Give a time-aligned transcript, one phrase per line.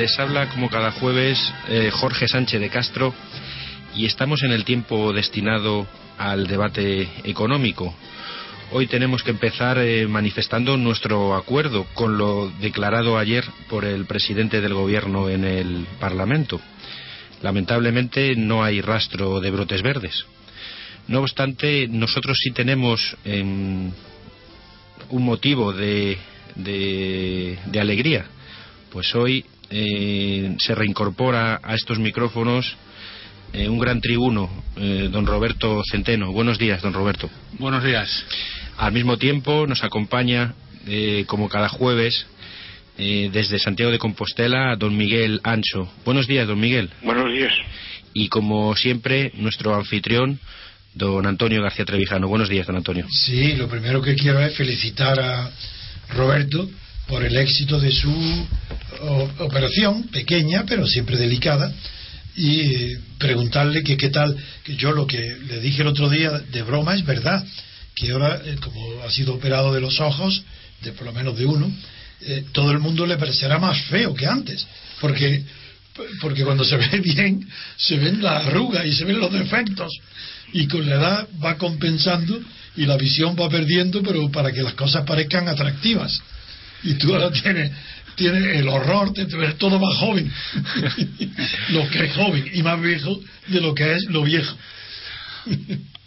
[0.00, 3.12] Les habla como cada jueves eh, Jorge Sánchez de Castro
[3.94, 7.94] y estamos en el tiempo destinado al debate económico.
[8.72, 14.62] Hoy tenemos que empezar eh, manifestando nuestro acuerdo con lo declarado ayer por el presidente
[14.62, 16.62] del Gobierno en el Parlamento.
[17.42, 20.24] Lamentablemente no hay rastro de brotes verdes.
[21.08, 23.90] No obstante, nosotros sí tenemos em,
[25.10, 26.16] un motivo de,
[27.78, 28.24] alegría,
[28.90, 32.76] pues hoy eh, se reincorpora a estos micrófonos
[33.52, 36.32] eh, un gran tribuno, eh, don Roberto Centeno.
[36.32, 37.28] Buenos días, don Roberto.
[37.58, 38.24] Buenos días.
[38.76, 40.54] Al mismo tiempo nos acompaña,
[40.86, 42.26] eh, como cada jueves,
[42.96, 45.90] eh, desde Santiago de Compostela, don Miguel Ancho.
[46.04, 46.90] Buenos días, don Miguel.
[47.02, 47.52] Buenos días.
[48.12, 50.38] Y como siempre, nuestro anfitrión,
[50.94, 52.28] don Antonio García Trevijano.
[52.28, 53.06] Buenos días, don Antonio.
[53.10, 55.50] Sí, lo primero que quiero es felicitar a
[56.10, 56.68] Roberto
[57.10, 58.46] por el éxito de su
[59.38, 61.70] operación, pequeña pero siempre delicada,
[62.36, 66.62] y preguntarle que qué tal, que yo lo que le dije el otro día de
[66.62, 67.44] broma es verdad,
[67.96, 70.42] que ahora, eh, como ha sido operado de los ojos,
[70.82, 71.70] de por lo menos de uno,
[72.22, 74.64] eh, todo el mundo le parecerá más feo que antes,
[75.00, 75.42] porque
[76.20, 77.46] porque cuando se ve bien
[77.76, 79.92] se ven las arrugas y se ven los defectos
[80.52, 82.40] y con la edad va compensando
[82.76, 86.22] y la visión va perdiendo pero para que las cosas parezcan atractivas
[86.82, 87.70] y tú ahora tienes
[88.16, 90.30] tienes el horror de ver todo más joven
[91.70, 94.56] lo que es joven y más viejo de lo que es lo viejo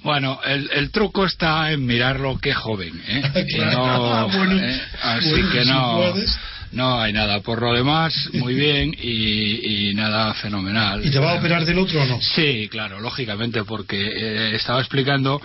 [0.03, 3.45] Bueno, el, el truco está en mirar lo que es joven, ¿eh?
[3.55, 3.71] Claro.
[3.77, 4.81] no, Ah, bueno, ¿eh?
[5.01, 6.39] Así bueno, que si no, puedes.
[6.73, 7.41] No hay nada.
[7.41, 11.05] Por lo demás, muy bien y, y nada fenomenal.
[11.05, 14.79] y te va a operar del otro o no Sí, claro, lógicamente, porque eh, estaba
[14.79, 15.41] explicando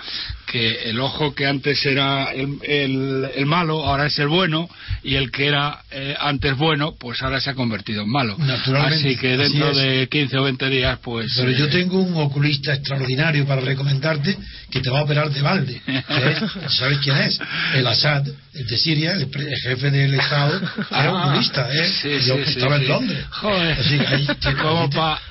[0.46, 4.68] que el ojo que antes era el, el- el malo, ahora es el bueno,
[5.04, 8.36] y el que era eh, antes bueno, pues ahora se ha convertido en malo.
[8.38, 11.32] Naturalmente, Así que dentro de 15 o 20 días, pues...
[11.36, 14.36] Pero yo eh, tengo un oculista extraordinario para recomendarte
[14.70, 15.82] que te va a operar de balde.
[16.68, 17.38] ¿Sabes quién es?
[17.74, 18.24] El Assad,
[18.64, 20.60] de Siria, el, pre- el jefe del Estado,
[20.90, 21.88] era Ah, oculista, ¿eh?
[22.02, 22.82] sí, yo sí, estaba sí.
[22.84, 23.24] en Londres.
[23.30, 23.78] Joder.
[23.78, 24.54] Así que ahí te-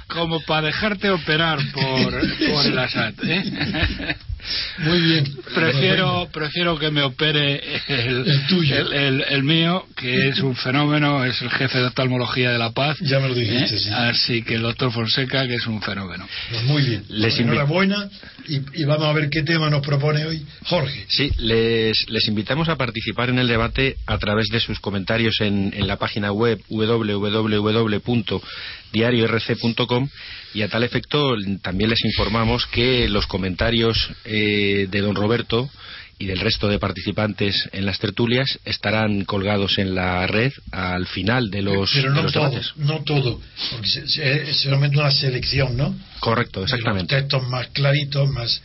[0.08, 2.12] como para dejarte operar por,
[2.50, 3.14] por el Assad.
[3.24, 4.16] ¿eh?
[4.80, 5.38] Muy bien.
[5.54, 8.76] Prefiero, prefiero que me opere el, El tuyo.
[8.78, 12.72] el, el- el mío, que es un fenómeno, es el jefe de oftalmología de la
[12.72, 12.98] paz.
[13.02, 13.80] Ya me lo dijiste, ¿eh?
[13.80, 13.90] sí.
[13.92, 16.28] Así que el doctor Fonseca, que es un fenómeno.
[16.50, 17.04] Pues muy bien.
[17.10, 18.10] Les Pues enhorabuena
[18.48, 21.06] y, y vamos a ver qué tema nos propone hoy Jorge.
[21.10, 25.74] Sí, les, les invitamos a participar en el debate a través de sus comentarios en,
[25.76, 26.60] en la página web
[28.94, 30.10] www.diariorc.com
[30.54, 35.70] y a tal efecto también les informamos que los comentarios eh, de don Roberto
[36.20, 41.52] y del resto de participantes en las tertulias estarán colgados en la red al final
[41.52, 42.74] de los, Pero de no los todo, debates.
[42.78, 43.40] no todo,
[43.72, 43.88] porque
[44.50, 45.96] es solamente una selección, ¿no?
[46.20, 47.14] Correcto, de exactamente.
[47.14, 48.62] los textos más claritos, más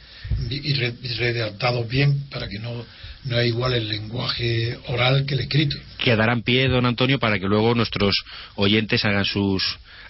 [0.49, 2.85] y re- y redactados bien para que no
[3.25, 5.77] no es igual el lenguaje oral que el escrito.
[5.99, 8.17] Que darán pie, don Antonio, para que luego nuestros
[8.57, 9.63] oyentes hagan sus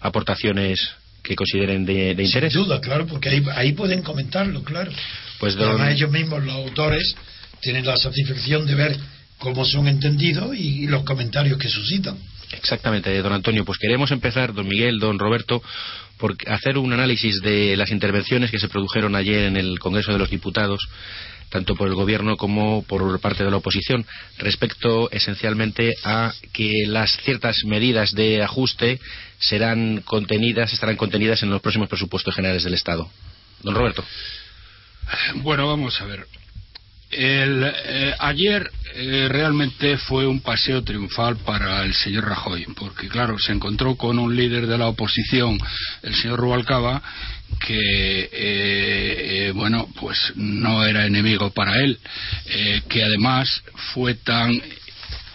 [0.02, 0.90] aportaciones
[1.22, 2.52] que consideren de, de interés.
[2.52, 4.90] Sin duda, claro, porque ahí, ahí pueden comentarlo, claro.
[5.38, 7.14] Pues don, Además ellos mismos, los autores,
[7.60, 8.96] tienen la satisfacción de ver
[9.38, 12.16] cómo son entendidos y, y los comentarios que suscitan.
[12.52, 13.64] Exactamente, don Antonio.
[13.64, 15.62] Pues queremos empezar, don Miguel, don Roberto,
[16.18, 20.18] por hacer un análisis de las intervenciones que se produjeron ayer en el Congreso de
[20.18, 20.80] los Diputados,
[21.52, 24.06] tanto por el Gobierno como por parte de la oposición,
[24.38, 28.98] respecto esencialmente a que las ciertas medidas de ajuste
[29.38, 33.08] serán contenidas, estarán contenidas en los próximos presupuestos generales del Estado.
[33.62, 34.02] Don Roberto.
[35.36, 36.26] Bueno, vamos a ver.
[37.12, 43.38] El, eh, ayer eh, realmente fue un paseo triunfal para el señor Rajoy, porque claro,
[43.38, 45.58] se encontró con un líder de la oposición,
[46.02, 47.02] el señor Rubalcaba,
[47.60, 51.98] que eh, bueno, pues no era enemigo para él,
[52.88, 53.62] que además
[53.92, 54.50] fue tan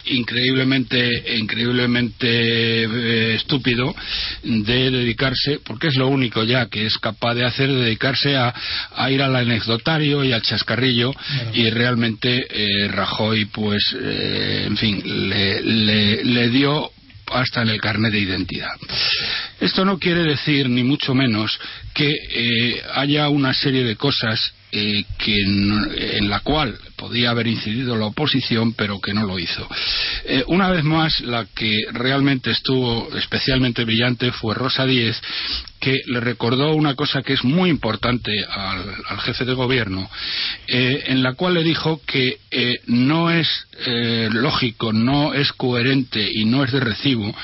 [0.10, 3.96] increíblemente, increíblemente eh, estúpido
[4.44, 8.54] de dedicarse, porque es lo único ya que es capaz de hacer, dedicarse a,
[9.10, 11.12] ir al anecdotario y al chascarrillo
[11.54, 16.92] y realmente eh, Rajoy, pues, eh, en fin, le, le dio
[17.32, 18.72] hasta en el carnet de identidad.
[19.60, 21.60] Esto no quiere decir, ni mucho menos,
[21.94, 28.08] que haya una serie de cosas eh, que en, la cual podía haber incidido la
[28.08, 29.68] oposición, pero que no lo hizo.
[30.26, 35.22] Eh, una vez más, la que realmente estuvo especialmente brillante fue Rosa Díez,
[35.80, 40.10] que le recordó una cosa que es muy importante al, jefe de gobierno,
[40.68, 42.40] eh, en la cual le dijo que
[42.88, 43.48] no es
[44.32, 47.36] lógico, no es coherente y no es de recibo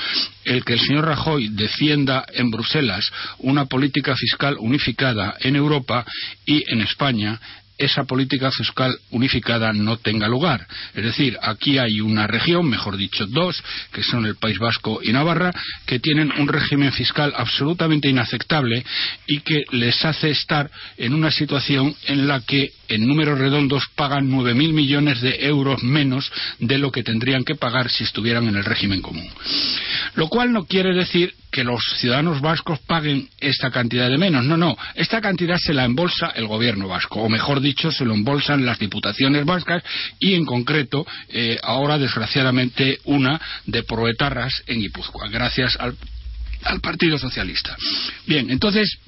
[0.44, 6.04] el que el señor Rajoy defienda en Bruselas una política fiscal unificada en Europa
[6.44, 7.40] y en España
[7.78, 10.66] esa política fiscal unificada no tenga lugar.
[10.94, 13.62] Es decir, aquí hay una región, mejor dicho dos,
[13.92, 15.52] que son el País Vasco y Navarra,
[15.86, 18.84] que tienen un régimen fiscal absolutamente inaceptable
[19.26, 24.30] y que les hace estar en una situación en la que en números redondos pagan
[24.30, 28.64] 9.000 millones de euros menos de lo que tendrían que pagar si estuvieran en el
[28.64, 29.28] régimen común.
[30.14, 34.44] Lo cual no quiere decir que los ciudadanos vascos paguen esta cantidad de menos.
[34.44, 34.76] No, no.
[34.96, 38.80] Esta cantidad se la embolsa el gobierno vasco, o mejor dicho, se lo embolsan las
[38.80, 39.84] diputaciones vascas
[40.18, 45.94] y, en concreto, eh, ahora, desgraciadamente, una de Proetarras en Guipúzcoa, gracias al,
[46.64, 47.76] al Partido Socialista.
[48.26, 48.98] Bien, entonces,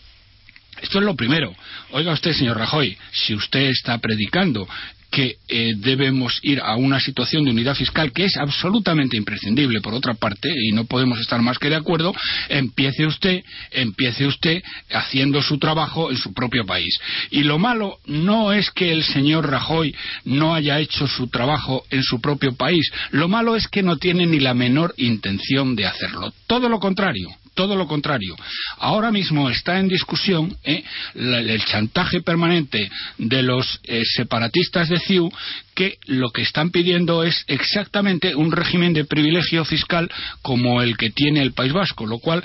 [0.82, 1.54] esto es lo primero.
[1.92, 4.68] Oiga usted, señor Rajoy, si usted está predicando
[5.10, 9.94] que eh, debemos ir a una situación de unidad fiscal que es absolutamente imprescindible por
[9.94, 12.12] otra parte y no podemos estar más que de acuerdo
[12.48, 16.98] empiece usted empiece usted haciendo su trabajo en su propio país.
[17.30, 19.94] Y lo malo no es que el señor Rajoy
[20.24, 22.90] no haya hecho su trabajo en su propio país.
[23.10, 26.32] Lo malo es que no tiene ni la menor intención de hacerlo.
[26.46, 28.36] Todo lo contrario todo lo contrario.
[28.78, 30.84] Ahora mismo está en discusión ¿eh?
[31.14, 32.88] el chantaje permanente
[33.18, 35.28] de los eh, separatistas de CIU
[35.76, 41.10] que lo que están pidiendo es exactamente un régimen de privilegio fiscal como el que
[41.10, 42.42] tiene el País Vasco, lo cual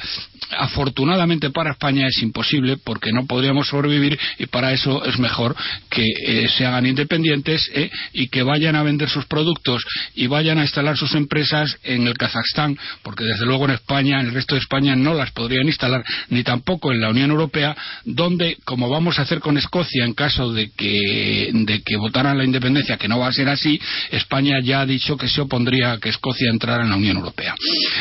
[0.58, 5.56] afortunadamente para España es imposible porque no podríamos sobrevivir y para eso es mejor
[5.90, 9.82] que eh, se hagan independientes eh, y que vayan a vender sus productos
[10.14, 14.28] y vayan a instalar sus empresas en el Kazajstán, porque desde luego en España, en
[14.28, 18.58] el resto de España no las podrían instalar, ni tampoco en la Unión Europea, donde,
[18.66, 22.98] como vamos a hacer con Escocia en caso de que, de que votaran la independencia,
[22.98, 23.80] que no va a ser así,
[24.12, 27.56] España ya ha dicho que se opondría a que Escocia entrara en la Unión Europea.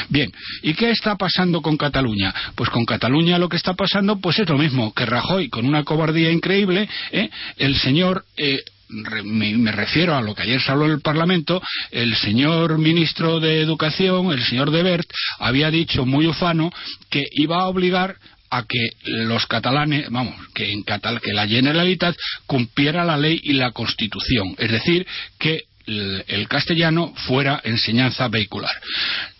[0.09, 0.33] Bien,
[0.63, 2.35] ¿y qué está pasando con Cataluña?
[2.55, 5.85] Pues con Cataluña lo que está pasando pues es lo mismo, que Rajoy, con una
[5.85, 7.31] cobardía increíble, ¿eh?
[7.57, 8.25] el señor...
[8.37, 8.61] Eh,
[8.93, 13.61] me, refiero a lo que ayer se habló en el Parlamento, el señor ministro de
[13.61, 16.73] Educación, el señor Debert, había dicho muy ufano
[17.09, 18.17] que iba a obligar
[18.51, 22.17] a que los catalanes, vamos, que en que la Generalitat
[22.47, 25.07] cumpliera la ley y la Constitución, es decir,
[25.39, 28.75] que el, castellano fuera enseñanza vehicular.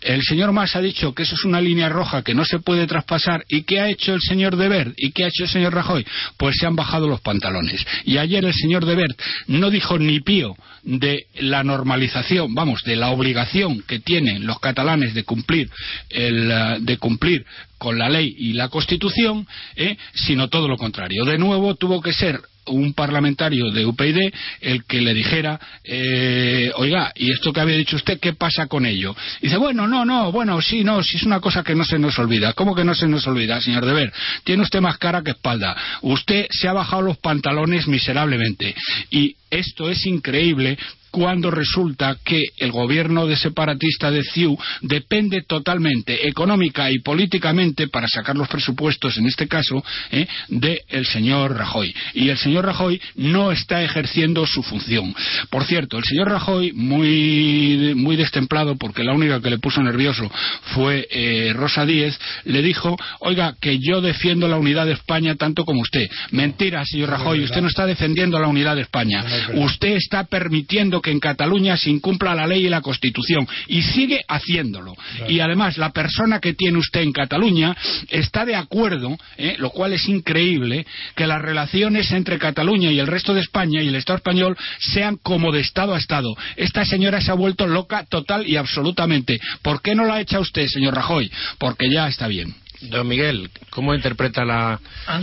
[0.01, 2.87] El señor Mas ha dicho que eso es una línea roja que no se puede
[2.87, 3.43] traspasar.
[3.47, 4.93] ¿Y qué ha hecho el señor Debert?
[4.97, 6.05] ¿Y qué ha hecho el señor Rajoy?
[6.37, 7.85] Pues se han bajado los pantalones.
[8.05, 13.09] Y ayer el señor Debert no dijo ni pío de la normalización, vamos, de la
[13.09, 15.69] obligación que tienen los catalanes de cumplir,
[16.09, 17.45] eh, de cumplir
[17.77, 21.25] con la ley y la Constitución, eh, sino todo lo contrario.
[21.25, 27.11] De nuevo tuvo que ser un parlamentario de UPyD el que le dijera, eh, oiga,
[27.15, 29.15] ¿y esto que había dicho usted, qué pasa con ello?
[29.41, 32.17] dice, bueno, no, no, bueno, sí, no, si es una cosa que no se nos
[32.19, 32.53] olvida.
[32.53, 34.11] ¿Cómo que no se nos olvida, señor Deber?
[34.43, 35.75] Tiene usted más cara que espalda.
[36.01, 38.75] Usted se ha bajado los pantalones miserablemente.
[39.09, 40.77] Y esto es increíble
[41.11, 48.07] cuando resulta que el gobierno de separatista de CIU depende totalmente económica y políticamente para
[48.07, 50.25] sacar los presupuestos, en este caso, ¿eh?
[50.47, 51.93] del señor Rajoy.
[52.13, 55.13] Y el señor Rajoy no está ejerciendo su función.
[55.49, 60.31] Por cierto, el señor Rajoy, muy, muy destemplado, porque la única que le puso nervioso
[60.73, 65.65] fue eh, Rosa Díez, le dijo, oiga, que yo defiendo la unidad de España tanto
[65.65, 66.09] como usted.
[66.31, 69.25] Mentira, señor Rajoy, usted no está defendiendo la unidad de España.
[69.55, 74.21] Usted está permitiendo que en Cataluña se incumpla la ley y la Constitución y sigue
[74.27, 74.93] haciéndolo.
[75.27, 77.75] Y además, la persona que tiene usted en Cataluña
[78.09, 79.55] está de acuerdo, ¿eh?
[79.57, 83.87] lo cual es increíble, que las relaciones entre Cataluña y el resto de España y
[83.87, 86.35] el Estado español sean como de Estado a Estado.
[86.55, 89.39] Esta señora se ha vuelto loca total y absolutamente.
[89.61, 91.31] ¿Por qué no la echa usted, señor Rajoy?
[91.57, 92.53] Porque ya está bien.
[92.81, 94.79] Don Miguel, ¿cómo interpreta las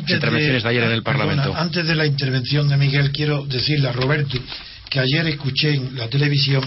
[0.08, 1.52] intervenciones de, ayer en el Parlamento?
[1.56, 4.38] antes de la intervención de Miguel, quiero decirle a Roberto
[4.90, 6.62] que ayer escuché en la televisión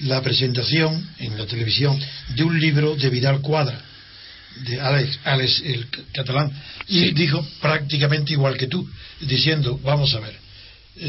[0.00, 1.98] la presentación en la televisión
[2.34, 3.80] de un libro de Vidal Cuadra,
[4.56, 6.50] de Alex, Alex el catalán,
[6.88, 8.88] y dijo prácticamente igual que tú,
[9.20, 10.34] diciendo, vamos a ver,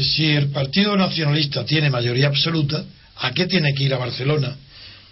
[0.02, 2.84] si el Partido Nacionalista tiene mayoría absoluta,
[3.16, 4.56] ¿a qué tiene que ir a Barcelona?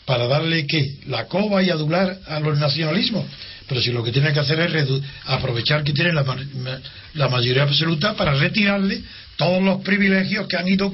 [0.05, 0.99] ¿Para darle qué?
[1.07, 3.26] ¿La coba y adular a los nacionalismos?
[3.69, 4.88] Pero si lo que tiene que hacer es
[5.25, 9.02] aprovechar que tiene la, mayoría absoluta para retirarle
[9.37, 10.93] todos los privilegios que han ido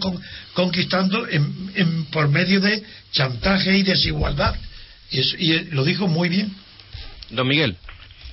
[0.55, 1.27] conquistando
[2.11, 2.83] por medio de
[3.13, 4.55] chantaje y desigualdad.
[5.11, 6.55] Y, eh, lo dijo muy bien.
[7.31, 7.77] Don Miguel.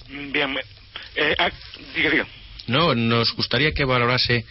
[0.08, 0.56] Bien,
[1.16, 1.52] eh, ah,
[1.96, 2.26] diga,
[2.68, 4.46] No, nos gustaría que valorase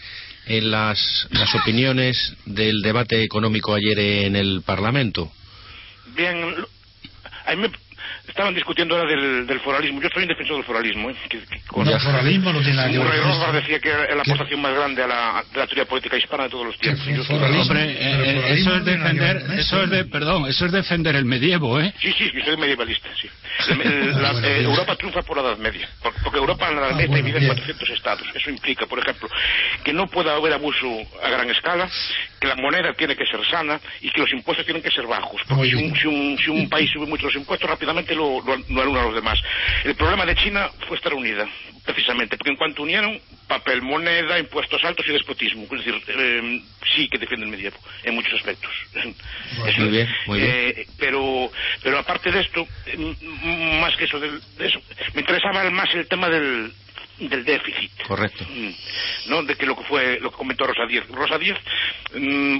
[0.45, 5.31] eh, las, las opiniones del debate económico ayer en el Parlamento.
[6.15, 6.55] Bien,
[7.45, 7.69] a mí me
[8.29, 10.01] estaban discutiendo ahora del, del, foralismo.
[10.01, 11.09] Yo soy un defensor del foralismo.
[11.09, 11.15] ¿eh?
[11.29, 13.53] Que, con el foralismo no tiene nada que ver.
[13.53, 16.49] decía que era la aportación más grande a la, de la teoría política hispana de
[16.49, 17.29] todos los tiempos.
[17.29, 21.79] Hombre, eh, eh, eso es defender, eso es de, perdón, eso es defender el medievo,
[21.79, 21.93] ¿eh?
[21.99, 23.29] Sí, sí, yo soy medievalista, sí.
[23.67, 25.89] la, eh, Europa triunfa por la Edad Media,
[26.23, 28.27] porque Europa en la Edad ah, Media divide en 400 estados.
[28.33, 29.27] Eso implica, por ejemplo,
[29.83, 30.87] que no pueda haber abuso
[31.23, 31.89] a gran escala,
[32.39, 35.41] que la moneda tiene que ser sana y que los impuestos tienen que ser bajos.
[35.47, 38.99] Porque si un, si un, si un país sube mucho los impuestos, rápidamente lo, lo,
[38.99, 39.39] a los demás.
[39.83, 41.47] El problema de China fue estar unida,
[41.85, 46.61] precisamente, porque en cuanto unieron papel, moneda, impuestos altos y despotismo, es decir, eh,
[46.95, 48.71] sí que defiende el medievo en muchos aspectos.
[49.77, 50.51] muy bien, muy bien.
[50.53, 52.67] Eh, pero, pero aparte de esto,
[53.81, 54.81] más que eso, de, eso,
[55.13, 56.71] me interesaba más el tema del,
[57.17, 57.91] del déficit.
[58.07, 58.45] Correcto.
[58.49, 59.43] Mm, ¿No?
[59.43, 61.07] De que lo que fue, lo que comentó Rosa Díez.
[61.09, 61.57] Rosa Díez
[62.13, 62.59] mm,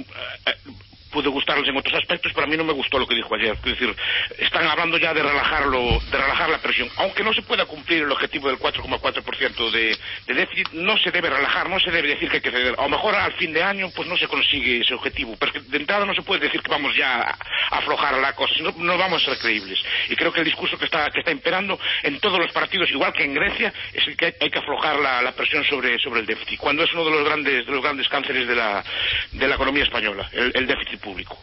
[1.10, 3.56] puede gustarles en otros aspectos, pero a mí no me gustó lo que dijo ayer.
[3.56, 3.94] Es decir,
[4.38, 6.88] están hablando ya de relajarlo, de relajar la presión.
[6.96, 11.30] Aunque no se pueda cumplir el objetivo del 4,4% de, de déficit, no se debe
[11.30, 12.74] relajar, no se debe decir que hay que ceder.
[12.78, 15.76] A lo mejor al fin de año pues no se consigue ese objetivo, pero de
[15.76, 17.36] entrada no se puede decir que vamos ya a
[17.78, 19.78] aflojar la cosa, sino no vamos a ser creíbles.
[20.08, 23.12] Y creo que el discurso que está, que está imperando en todos los partidos, igual
[23.12, 26.58] que en Grecia, es el que hay, que aflojar la, presión sobre, sobre el déficit,
[26.58, 28.84] cuando es uno de los grandes, de los grandes cánceres de la,
[29.32, 31.38] de la economía española, el déficit público.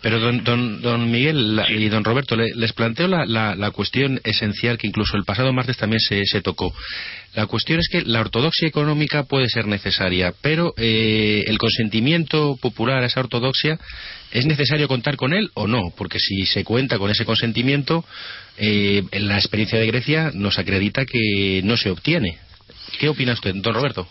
[0.00, 0.42] Pero don,
[0.80, 5.52] don, Miguel y don Roberto, les planteo la, la, cuestión esencial que incluso el pasado
[5.52, 6.74] martes también se, se, tocó.
[7.34, 13.02] La cuestión es que la ortodoxia económica puede ser necesaria, pero eh, el consentimiento popular
[13.02, 13.78] a esa ortodoxia,
[14.32, 15.92] ¿es necesario contar con él o no?
[15.96, 18.04] Porque si se cuenta con ese consentimiento,
[18.58, 22.38] eh, la experiencia de Grecia nos acredita que no se obtiene.
[22.98, 24.08] ¿Qué opina usted, don Roberto?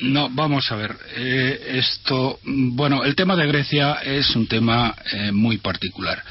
[0.00, 0.96] No, vamos a ver.
[1.16, 6.22] Eh, esto, bueno, el tema de Grecia es un tema eh, muy particular.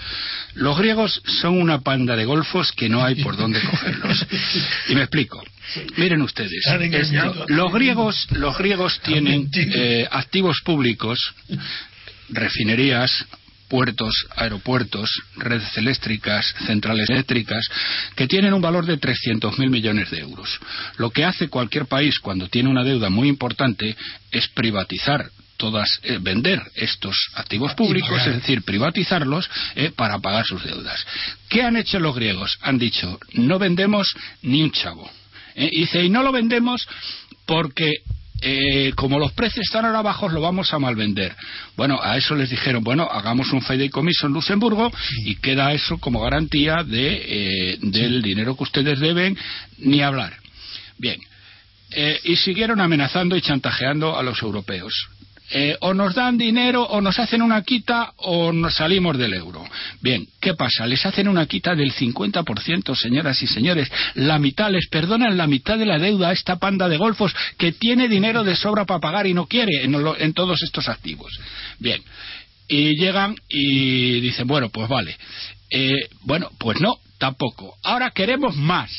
[0.54, 4.26] Los griegos son una panda de golfos que no hay por dónde cogerlos.
[4.90, 5.44] Y me explico.
[5.98, 6.64] Miren ustedes,
[7.48, 11.20] los griegos, los griegos tienen eh, activos públicos,
[12.30, 13.26] refinerías,
[13.70, 17.66] puertos, aeropuertos, redes eléctricas, centrales eléctricas,
[18.16, 20.60] que tienen un valor de 300.000 millones de euros.
[20.98, 23.96] Lo que hace cualquier país cuando tiene una deuda muy importante
[24.32, 30.64] es privatizar todas eh, vender estos activos públicos, es decir, privatizarlos eh, para pagar sus
[30.64, 31.06] deudas.
[31.50, 32.58] ¿Qué han hecho los griegos?
[32.62, 35.10] Han dicho, no vendemos ni un chavo.
[35.56, 36.88] Eh, dice, y no lo vendemos
[37.46, 37.92] porque
[38.42, 41.36] eh, como los precios están ahora bajos, lo vamos a malvender.
[41.76, 44.92] Bueno, a eso les dijeron, bueno, hagamos un fideicomiso en Luxemburgo
[45.26, 49.38] y queda eso como garantía de, eh, del dinero que ustedes deben,
[49.80, 50.34] ni hablar.
[50.98, 51.20] Bien,
[51.92, 54.94] eh, y siguieron amenazando y chantajeando a los europeos.
[55.50, 59.64] Eh, o nos dan dinero o nos hacen una quita o nos salimos del euro.
[60.02, 60.86] Bien, ¿qué pasa?
[60.86, 63.90] Les hacen una quita del 50%, señoras y señores.
[64.16, 67.72] La mitad, les perdonan la mitad de la deuda a esta panda de golfos que
[67.72, 71.32] tiene dinero de sobra para pagar y no quiere en, en todos estos activos.
[71.80, 72.02] Bien,
[72.68, 75.18] Y llegan y dicen, bueno, pues vale.
[75.70, 77.78] Eh, bueno, pues no, tampoco.
[77.84, 78.92] Ahora queremos más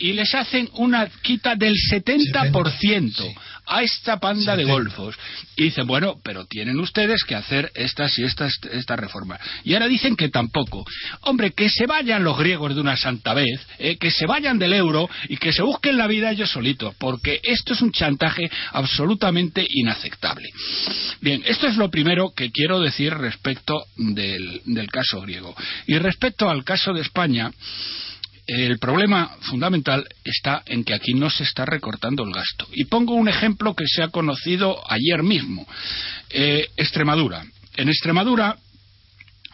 [0.00, 3.34] y les hacen una quita del 70%
[3.66, 5.14] a esta panda de golfos.
[5.56, 9.40] Y dicen, bueno, pero tienen ustedes que hacer estas y estas, estas reformas.
[9.62, 10.84] Y ahora dicen que tampoco.
[11.20, 14.72] Hombre, que se vayan los griegos de una santa vez, eh, que se vayan del
[14.72, 19.64] euro y que se busquen la vida ellos solitos, porque esto es un chantaje absolutamente
[19.68, 20.48] inaceptable.
[21.20, 25.54] Bien, esto es lo primero que quiero decir respecto del, del caso griego.
[25.86, 27.50] Y respecto al caso de España,
[28.52, 32.66] el problema fundamental está en que aquí no se está recortando el gasto.
[32.72, 35.66] Y pongo un ejemplo que se ha conocido ayer mismo.
[36.30, 37.44] Eh, Extremadura.
[37.76, 38.56] En Extremadura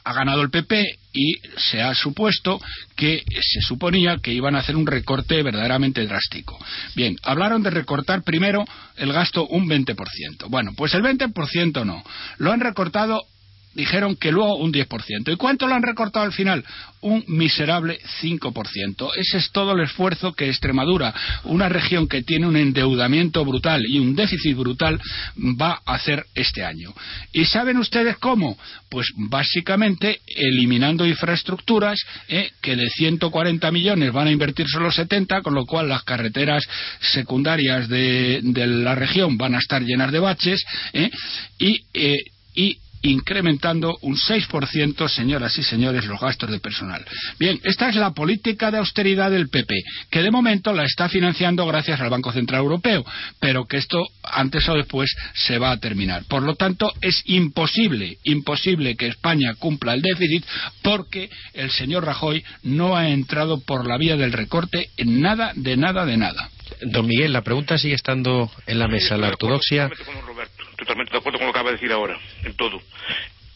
[0.05, 2.61] ha ganado el PP y se ha supuesto
[2.95, 6.59] que se suponía que iban a hacer un recorte verdaderamente drástico.
[6.95, 8.65] Bien, hablaron de recortar primero
[8.97, 10.49] el gasto un 20%.
[10.49, 12.03] Bueno, pues el 20% no.
[12.39, 13.25] Lo han recortado
[13.77, 15.33] dijeron que luego un 10%.
[15.33, 16.65] ¿Y cuánto lo han recortado al final?
[17.03, 19.11] Un miserable 5%.
[19.17, 21.15] Ese es todo el esfuerzo que Extremadura,
[21.45, 24.99] una región que tiene un endeudamiento brutal y un déficit brutal,
[25.61, 26.93] va a hacer este año.
[27.33, 28.59] ¿Y saben ustedes cómo?
[28.89, 35.55] Pues básicamente eliminando infraestructuras eh, que de 140 millones van a invertir solo 70, con
[35.55, 36.65] lo cual las carreteras
[37.01, 40.65] secundarias de, la región van a estar llenas de baches
[40.95, 41.11] eh,
[41.59, 42.17] y, eh,
[42.55, 47.05] y incrementando un 6%, señoras y señores, los gastos de personal.
[47.39, 49.75] Bien, esta es la política de austeridad del PP,
[50.11, 53.05] que de momento la está financiando gracias al Banco Central Europeo,
[53.41, 56.25] pero que esto antes o después se va a terminar.
[56.29, 60.45] Por lo tanto, es imposible, imposible que España cumpla el déficit
[60.83, 65.77] porque el señor Rajoy no ha entrado por la vía del recorte en nada, de
[65.77, 66.51] nada, de nada.
[66.83, 69.17] Don Miguel, la pregunta sigue estando en la mesa.
[69.17, 69.89] La ortodoxia
[70.77, 72.81] totalmente de acuerdo con lo que acaba de decir ahora, en todo.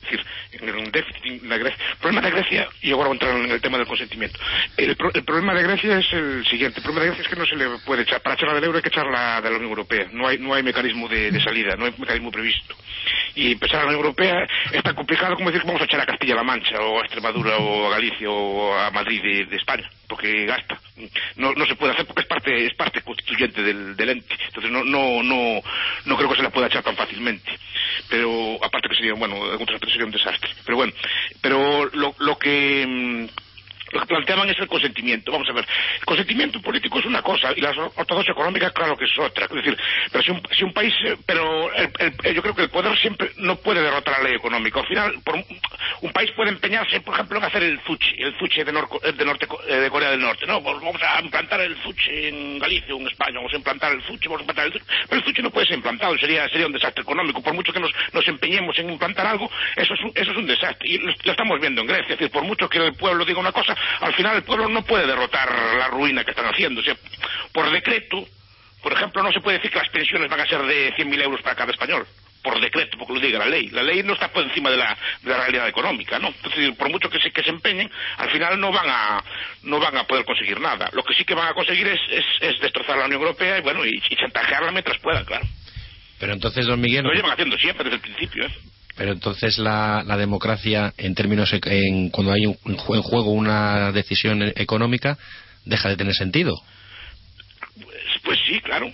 [0.03, 1.85] Es decir, en un déficit, la Grecia.
[1.93, 4.39] El problema de Grecia, y ahora voy a entrar en el tema del consentimiento.
[4.77, 6.79] El, problema de Grecia es el siguiente.
[6.79, 8.79] El problema de Grecia es que no se le puede echar, para echarla del euro
[8.79, 10.09] hay que echarla de la Unión Europea.
[10.13, 12.75] No hay, no hay mecanismo de, salida, no hay mecanismo previsto.
[13.35, 16.01] Y empezar a la Unión Europea es tan complicado como decir que vamos a echar
[16.01, 20.47] a Castilla-La Mancha, o a Extremadura, o a Galicia, o a Madrid de, España, porque
[20.47, 20.79] gasta.
[21.37, 24.37] No, no se puede hacer porque es parte, es parte constituyente del, del ente.
[24.47, 25.63] Entonces no, no, no,
[26.05, 27.51] no creo que se la pueda echar tan fácilmente.
[28.09, 30.51] Pero aparte que sería, bueno, en sería un desastre.
[30.65, 30.93] Pero bueno,
[31.41, 33.50] pero lo, lo que mm,
[33.93, 35.33] lo que planteaban es el consentimiento.
[35.33, 35.67] Vamos a ver,
[35.99, 39.47] el consentimiento político es una cosa y la ortodoxia económica, claro que es otra.
[39.47, 39.77] Es decir,
[40.13, 41.71] pero si un, si un país, eh, pero
[42.33, 44.81] yo creo que el poder siempre no puede derrotar la ley económica.
[44.81, 48.63] Al final, por un, país puede empeñarse, por ejemplo, en hacer el fuchi, el fuchi
[48.63, 50.47] de, de, norte, eh, de Corea del Norte.
[50.47, 54.03] No, vamos a implantar el fuchi en Galicia o en España, vamos a implantar el
[54.03, 54.85] fuchi, vamos a implantar el fuchi.
[55.09, 57.43] Pero el fuchi no puede ser implantado, sería, sería un desastre económico.
[57.43, 60.47] Por mucho que nos, nos empeñemos en implantar algo, eso es un, eso es un
[60.47, 60.89] desastre.
[60.89, 62.15] Y lo estamos viendo en Grecia.
[62.15, 64.83] Es decir, por mucho que el pueblo diga una cosa, al final el pueblo no
[64.83, 66.81] puede derrotar la ruina que están haciendo.
[66.81, 66.97] O sea,
[67.53, 68.27] por decreto,
[68.83, 71.43] por ejemplo, no se puede decir que las pensiones van a ser de 100.000 euros
[71.43, 72.07] para cada español.
[72.43, 73.69] Por decreto, porque lo diga la ley.
[73.69, 76.29] La ley no está por encima de la, de la realidad económica, ¿no?
[76.29, 79.23] Entonces, por mucho que se, que se empeñen, al final no van a
[79.65, 80.89] no van a poder conseguir nada.
[80.95, 82.01] Lo que sí que van a conseguir es,
[82.41, 85.47] es, destrozar la Unión Europea y, bueno, y, chantajearla mientras puedan, claro.
[86.19, 87.05] Pero entonces, don Miguel...
[87.05, 88.55] Lo llevan haciendo siempre desde el principio, ¿eh?
[89.01, 95.17] Pero entonces la, democracia, en términos, en, cuando hay en juego una decisión económica,
[95.65, 96.55] deja de tener sentido.
[97.83, 98.93] Pues, pues sí, claro.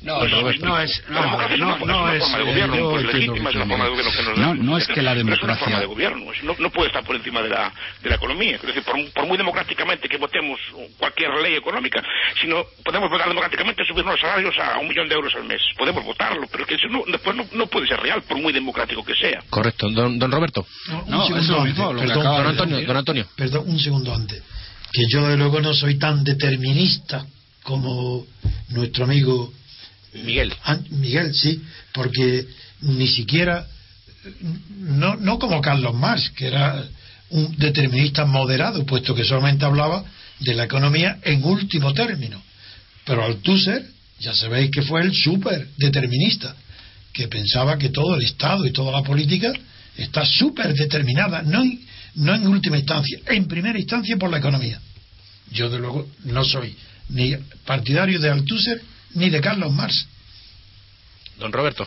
[0.00, 1.20] No, no, es, no, es, no,
[1.58, 4.54] no, no es, de gobierno, pues legítima, es una forma de gobierno que nos no,
[4.54, 5.54] no es que la democracia.
[5.54, 8.14] Es una forma de gobierno, no, no puede estar por encima de la, de la
[8.14, 8.56] economía.
[8.56, 10.60] Es decir, por, por, muy democráticamente que votemos
[10.98, 12.00] cualquier ley económica,
[12.40, 15.62] sino podemos votar democráticamente subirnos los salarios a un millón de euros al mes.
[15.76, 19.04] Podemos votarlo, pero que eso no, después no, no puede ser real, por muy democrático
[19.04, 19.42] que sea.
[19.50, 19.90] Correcto.
[19.90, 20.64] Don, don Roberto.
[21.08, 22.06] No, un segundo antes.
[22.06, 23.26] perdón, don, Antonio, don Antonio.
[23.34, 24.42] Perdón, un segundo antes.
[24.92, 27.26] Que yo, de luego, no soy tan determinista
[27.64, 28.24] como
[28.70, 29.52] nuestro amigo
[30.14, 30.52] Miguel.
[30.64, 32.46] Ah, Miguel, sí, porque
[32.82, 33.66] ni siquiera,
[34.80, 36.84] no, no como Carlos Marx, que era
[37.30, 40.04] un determinista moderado, puesto que solamente hablaba
[40.40, 42.42] de la economía en último término.
[43.04, 43.86] Pero Althusser,
[44.20, 46.54] ya sabéis que fue el súper determinista,
[47.12, 49.52] que pensaba que todo el Estado y toda la política
[49.96, 51.64] está súper determinada, no,
[52.14, 54.80] no en última instancia, en primera instancia por la economía.
[55.50, 56.76] Yo, de luego, no soy
[57.10, 58.80] ni partidario de Althusser
[59.14, 60.06] ni de Carlos Marx.
[61.38, 61.86] Don Roberto.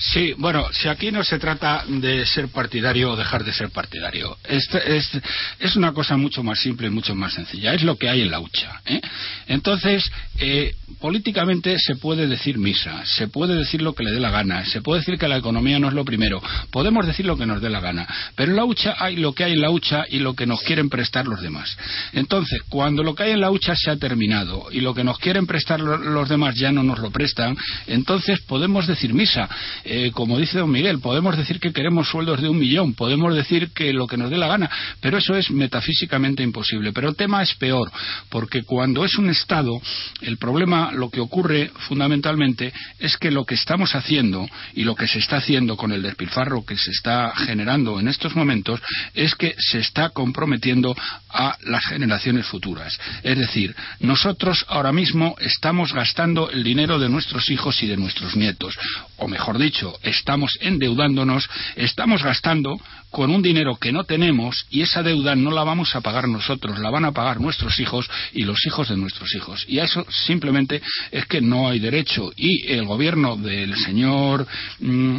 [0.00, 4.38] Sí, bueno, si aquí no se trata de ser partidario o dejar de ser partidario,
[4.48, 7.74] es, una cosa mucho más simple y mucho más sencilla.
[7.74, 8.80] Es lo que hay en la hucha.
[8.86, 8.98] ¿eh?
[9.46, 14.30] Entonces, eh, políticamente se puede decir misa, se puede decir lo que le dé la
[14.30, 17.44] gana, se puede decir que la economía no es lo primero, podemos decir lo que
[17.44, 20.04] nos dé la gana, pero en la hucha hay lo que hay en la hucha
[20.08, 21.76] y lo que nos quieren prestar los demás.
[22.14, 25.18] Entonces, cuando lo que hay en la hucha se ha terminado y lo que nos
[25.18, 27.54] quieren prestar los demás ya no nos lo prestan,
[27.86, 29.48] entonces podemos decir misa.
[29.92, 33.72] Eh, como dice don Miguel, podemos decir que queremos sueldos de un millón, podemos decir
[33.72, 36.92] que lo que nos dé la gana, pero eso es metafísicamente imposible.
[36.92, 37.90] Pero el tema es peor,
[38.28, 39.72] porque cuando es un Estado,
[40.20, 45.08] el problema, lo que ocurre fundamentalmente es que lo que estamos haciendo y lo que
[45.08, 48.80] se está haciendo con el despilfarro que se está generando en estos momentos
[49.14, 50.94] es que se está comprometiendo
[51.28, 52.96] a las generaciones futuras.
[53.24, 58.36] Es decir, nosotros ahora mismo estamos gastando el dinero de nuestros hijos y de nuestros
[58.36, 58.78] nietos.
[59.16, 62.78] O mejor dicho, estamos endeudándonos, estamos gastando
[63.10, 66.78] con un dinero que no tenemos y esa deuda no la vamos a pagar nosotros,
[66.78, 69.64] la van a pagar nuestros hijos y los hijos de nuestros hijos.
[69.68, 72.30] Y a eso simplemente es que no hay derecho.
[72.36, 74.46] Y el gobierno del señor.
[74.78, 75.18] Mm,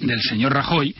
[0.00, 0.94] del señor Rajoy,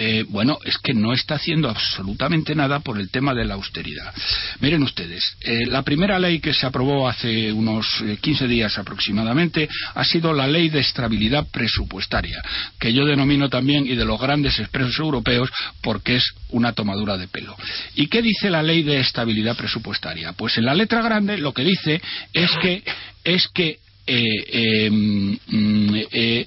[0.00, 4.14] eh, bueno, es que no está haciendo absolutamente nada por el tema de la austeridad.
[4.60, 7.86] Miren ustedes, eh, la primera ley que se aprobó hace unos
[8.20, 12.40] 15 eh, días aproximadamente ha sido la ley de estabilidad presupuestaria,
[12.78, 15.50] que yo denomino también y de los grandes expresos europeos
[15.82, 17.56] porque es una tomadura de pelo.
[17.94, 20.32] ¿Y qué dice la ley de estabilidad presupuestaria?
[20.34, 22.00] Pues en la letra grande lo que dice
[22.32, 22.84] es que
[23.24, 25.94] es que mm,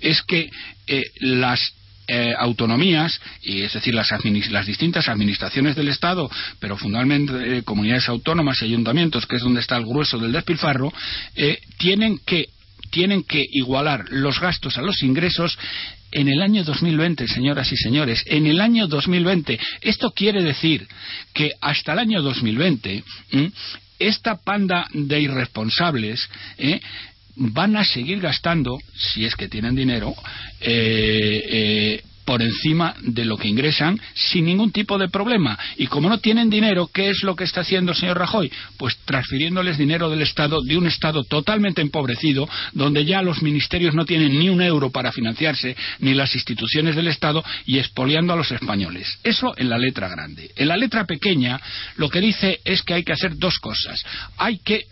[0.02, 0.50] es que
[1.20, 1.74] las
[2.14, 4.10] eh, autonomías, y es decir, las,
[4.50, 9.62] las, distintas administraciones del Estado, pero fundamentalmente eh, comunidades autónomas y ayuntamientos, que es donde
[9.62, 10.92] está el grueso del despilfarro,
[11.38, 12.50] eh, tienen que
[12.90, 15.58] tienen que igualar los gastos a los ingresos
[16.12, 19.58] en el año 2020, señoras y señores, en el año 2020.
[19.80, 20.86] Esto quiere decir
[21.34, 23.06] que hasta el año 2020
[24.00, 26.30] esta panda de irresponsables
[27.42, 30.14] van a seguir gastando, si es que tienen dinero,
[30.60, 35.58] eh, eh, por encima de lo que ingresan sin ningún tipo de problema.
[35.78, 38.52] Y como no tienen dinero, ¿qué es lo que está haciendo el señor Rajoy?
[38.78, 44.06] Pues transfiriéndoles dinero del Estado, de un Estado totalmente empobrecido, donde ya los ministerios no
[44.06, 48.52] tienen ni un euro para financiarse, ni las instituciones del Estado, y expoliando a los
[48.52, 49.20] españoles.
[49.24, 50.52] Eso en la letra grande.
[50.56, 51.60] En la letra pequeña,
[51.96, 54.06] lo que dice es que hay que hacer dos cosas.
[54.38, 54.86] Hay que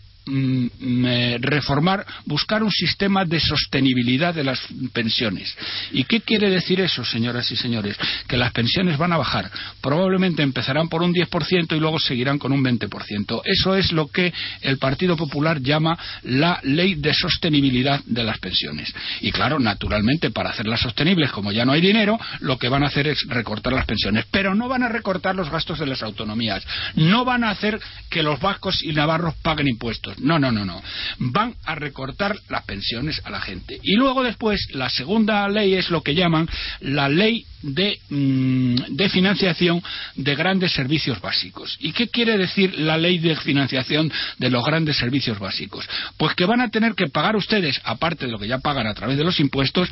[1.41, 4.59] reformar, buscar un sistema de sostenibilidad de las
[4.93, 5.55] pensiones.
[5.91, 7.97] ¿Y qué quiere decir eso, señoras y señores?
[8.27, 9.51] Que las pensiones van a bajar.
[9.81, 13.41] Probablemente empezarán por un 10% y luego seguirán con un 20%.
[13.45, 18.93] Eso es lo que el Partido Popular llama la ley de sostenibilidad de las pensiones.
[19.21, 22.87] Y claro, naturalmente, para hacerlas sostenibles, como ya no hay dinero, lo que van a
[22.87, 24.25] hacer es recortar las pensiones.
[24.31, 26.63] Pero no van a recortar los gastos de las autonomías.
[26.95, 30.18] No van a hacer que los vascos y navarros paguen impuestos.
[30.19, 30.81] No, no, no, no.
[31.19, 33.79] Van a recortar las pensiones a la gente.
[33.81, 36.47] Y luego después, la segunda ley es lo que llaman
[36.81, 39.81] la ley de, mm, de, financiación
[40.15, 41.77] de grandes servicios básicos.
[41.79, 45.87] ¿Y qué quiere decir la ley de financiación de los grandes servicios básicos?
[46.17, 48.93] Pues que van a tener que pagar ustedes, aparte de lo que ya pagan a
[48.93, 49.89] través de los impuestos,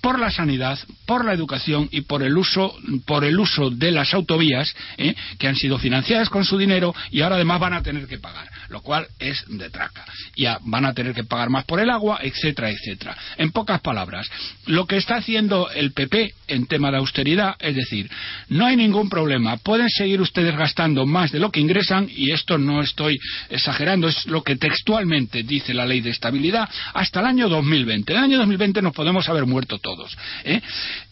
[0.00, 4.14] por la sanidad, por la educación y por el uso, por el uso de las
[4.14, 5.14] autovías ¿eh?
[5.38, 8.48] que han sido financiadas con su dinero y ahora además van a tener que pagar,
[8.68, 10.04] lo cual es de traca.
[10.36, 13.16] Ya van a tener que pagar más por el agua, etcétera, etcétera.
[13.36, 14.28] En pocas palabras,
[14.66, 18.10] lo que está haciendo el PP en tema de austeridad, es decir,
[18.48, 22.58] no hay ningún problema, pueden seguir ustedes gastando más de lo que ingresan, y esto
[22.58, 23.18] no estoy
[23.50, 28.12] exagerando, es lo que textualmente dice la ley de estabilidad, hasta el año 2020.
[28.12, 30.16] En el año 2020 nos podemos haber muerto todos.
[30.44, 30.60] ¿eh?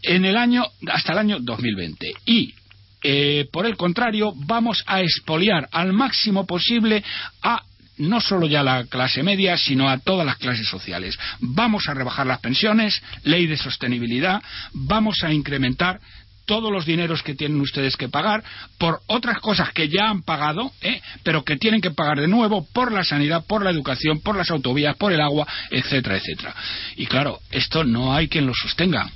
[0.03, 2.13] En el año, hasta el año 2020.
[2.27, 2.55] Y
[3.03, 7.05] eh, por el contrario, vamos a expoliar al máximo posible
[7.43, 7.63] a
[7.99, 11.19] no solo ya la clase media, sino a todas las clases sociales.
[11.41, 16.01] Vamos a rebajar las pensiones, ley de sostenibilidad, vamos a incrementar
[16.47, 18.43] todos los dineros que tienen ustedes que pagar
[18.79, 21.03] por otras cosas que ya han pagado, ¿eh?
[21.23, 24.51] pero que tienen que pagar de nuevo por la sanidad, por la educación, por las
[24.51, 26.55] autovías, por el agua, etcétera, etcétera.
[26.97, 29.11] Y claro, esto no hay quien lo sostenga.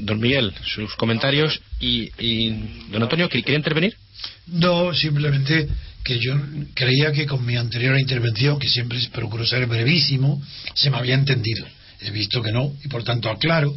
[0.00, 2.50] Don Miguel, sus comentarios y, y
[2.90, 3.96] don Antonio, ¿quiere intervenir?
[4.46, 5.68] No, simplemente
[6.04, 6.34] que yo
[6.74, 10.42] creía que con mi anterior intervención, que siempre procuro ser brevísimo,
[10.74, 11.66] se me había entendido.
[12.00, 13.76] He visto que no, y por tanto aclaro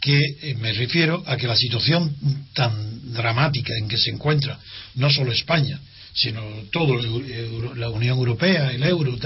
[0.00, 2.14] que eh, me refiero a que la situación
[2.52, 4.58] tan dramática en que se encuentra
[4.96, 5.80] no solo España,
[6.12, 7.02] sino toda
[7.76, 9.16] la Unión Europea, el euro,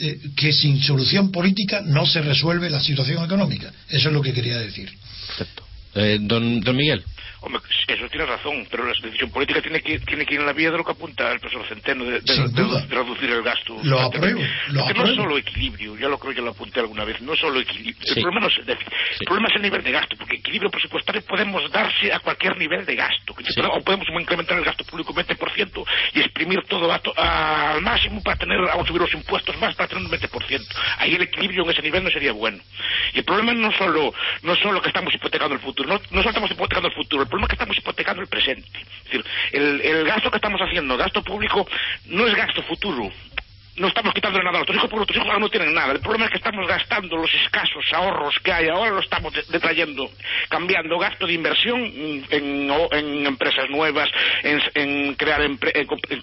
[0.00, 3.72] eh, que sin solución política no se resuelve la situación económica.
[3.88, 4.90] Eso es lo que quería decir.
[5.28, 5.64] Perfecto.
[5.94, 7.04] Eh, don, don Miguel.
[7.40, 10.52] Hombre, eso tiene razón, pero la decisión política tiene que, tiene que ir en la
[10.52, 12.80] vía de lo que apunta el profesor Centeno, de, de, Sin de- duda.
[12.86, 13.76] de reducir el gasto.
[13.82, 15.14] Lo apruebo, lo Porque no es apruebo.
[15.22, 18.02] solo equilibrio, ya lo creo, ya lo apunté alguna vez, no es solo equilibrio.
[18.04, 18.14] Sí.
[18.16, 19.16] El problema no es el déficit, Sí.
[19.20, 22.84] el problema es el nivel de gasto, porque equilibrio presupuestario podemos darse a cualquier nivel
[22.86, 23.34] de gasto.
[23.34, 23.60] Que Sí.
[23.60, 28.22] O podemos incrementar el gasto público un 20% y exprimir todo a to- al máximo
[28.22, 30.66] para tener, a subir los impuestos más para tener un 20%.
[30.98, 32.58] Ahí el equilibrio en ese nivel no sería bueno.
[33.12, 36.28] Y el problema no solo, no solo que estamos hipotecando el futuro, no, no solo
[36.30, 38.78] estamos hipotecando el futuro, el problema es que estamos hipotecando el presente.
[38.78, 41.68] Es decir, el, gasto que estamos haciendo, gasto público,
[42.06, 43.10] no es gasto futuro.
[43.76, 45.92] No estamos quitándole nada a nuestros hijos porque nuestros hijos no tienen nada.
[45.92, 49.44] El problema es que estamos gastando los escasos ahorros que hay ahora, lo estamos de-
[49.50, 50.10] detrayendo,
[50.48, 51.80] cambiando gasto de inversión
[52.30, 54.08] en, empresas nuevas,
[54.44, 55.58] en, crear en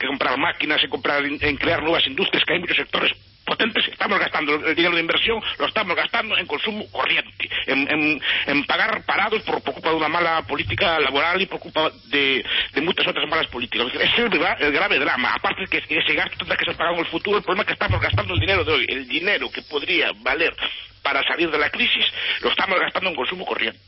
[0.07, 3.13] comprar máquinas, en, comprar, en crear nuevas industrias, que hay muchos sectores
[3.45, 8.21] potentes, estamos gastando el dinero de inversión, lo estamos gastando en consumo corriente, en, en-
[8.47, 12.43] en pagar parados por, por culpa de una mala política laboral y por culpa de,
[12.73, 13.87] de muchas otras malas políticas.
[13.95, 15.33] Es el, el grave drama.
[15.33, 17.67] Aparte de que ese gasto tendrá que ser pagado en el futuro, el problema es
[17.67, 20.55] que estamos gastando el dinero de hoy, el dinero que podría valer
[21.01, 22.05] para salir de la crisis,
[22.41, 23.79] lo estamos gastando en consumo corriente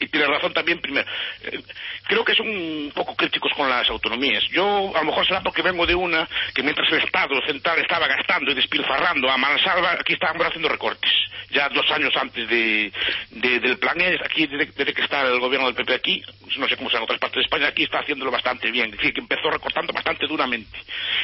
[0.00, 1.06] y tiene razón también primero.
[1.44, 1.60] Eh,
[2.08, 4.42] creo que son un poco críticos con las autonomías.
[4.50, 8.08] Yo a lo mejor será porque vengo de una que mientras el Estado central estaba
[8.08, 11.10] gastando y despilfarrando a mansalva aquí estábamos haciendo recortes.
[11.50, 12.92] Ya dos años antes de,
[13.30, 16.22] de- del plan E, aquí desde, desde que está el gobierno del PP aquí
[16.56, 18.86] no sé cómo será en otras partes de España aquí está haciéndolo bastante bien.
[18.90, 20.78] Es decir que empezó recortando bastante duramente.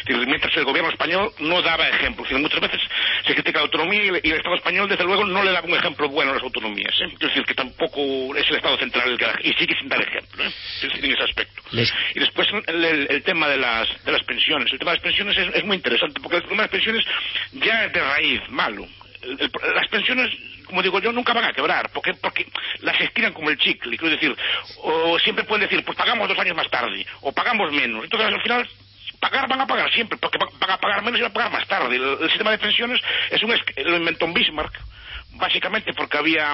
[0.05, 2.81] Decir, mientras el gobierno español no daba ejemplo decir, muchas veces
[3.27, 6.09] se critica la autonomía y el, Estado español desde luego no le daba un ejemplo
[6.09, 7.09] bueno a las autonomías ¿eh?
[7.13, 8.01] es decir que tampoco
[8.37, 10.53] es el Estado central el que da- y sigue sin dar ejemplo ¿eh?
[10.83, 14.73] En ese aspecto Les- y después el, el- el tema de las, de las pensiones.
[14.73, 17.05] El tema de las pensiones es, es muy interesante porque el tema de las pensiones
[17.53, 18.87] ya es de raíz malo.
[19.23, 20.31] El- las pensiones,
[20.65, 22.47] como digo yo, nunca van a quebrar porque, porque
[22.81, 23.97] las estiran como el chicle.
[23.97, 24.37] Quiero decir,
[24.83, 28.05] o siempre pueden decir, pues pagamos dos años más tarde o pagamos menos.
[28.05, 28.69] Entonces al final
[29.21, 31.53] pagar van a pagar siempre porque va- van a pagar menos y van a pagar
[31.53, 31.97] más tarde.
[31.97, 33.01] El, el sistema de pensiones
[33.31, 33.51] es un
[33.85, 34.73] lo inventó Bismarck
[35.39, 36.53] básicamente porque había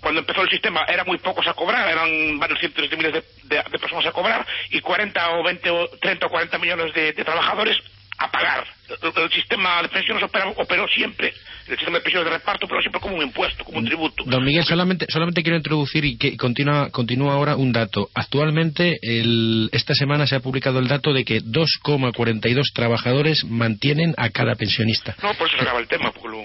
[0.00, 3.22] cuando empezó el sistema eran muy pocos a cobrar eran varios cientos de miles de,
[3.44, 7.12] de- de personas a cobrar y 40 o 20 o 30 o 40 millones de,
[7.12, 7.76] de trabajadores
[8.16, 8.64] a pagar
[9.02, 11.32] el, el sistema de pensiones opera- operó siempre
[11.66, 14.44] el sistema de pensiones de reparto operó siempre como un impuesto como un tributo Don
[14.44, 18.10] Miguel, solamente, solamente quiero introducir y que continúa, continúa ahora un dato.
[18.14, 24.28] Actualmente, el- esta semana se ha publicado el dato de que 2,42 trabajadores mantienen a
[24.30, 25.16] cada pensionista.
[25.22, 26.44] no por eso se acaba el tema porque lo,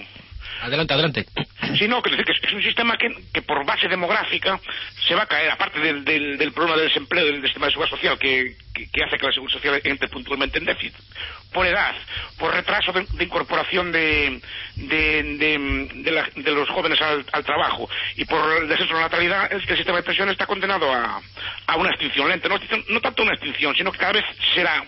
[0.62, 1.26] Adelante, adelante.
[1.78, 4.60] Sí, no, que es, un sistema que, por base demográfica
[5.06, 8.18] se va a caer, aparte del, del, problema del desempleo del sistema de seguridad social
[8.18, 8.56] que,
[9.04, 10.94] hace que la seguridad social entre puntualmente en déficit,
[11.52, 11.94] por edad,
[12.38, 14.40] por retraso de, incorporación de,
[14.76, 19.72] de, la- de los jóvenes al, trabajo y por el descenso de la natalidad, que
[19.72, 21.22] el sistema de pensiones está condenado a,
[21.76, 22.48] una extinción lenta.
[22.48, 24.84] No, no tanto una extinción, sino que cada vez será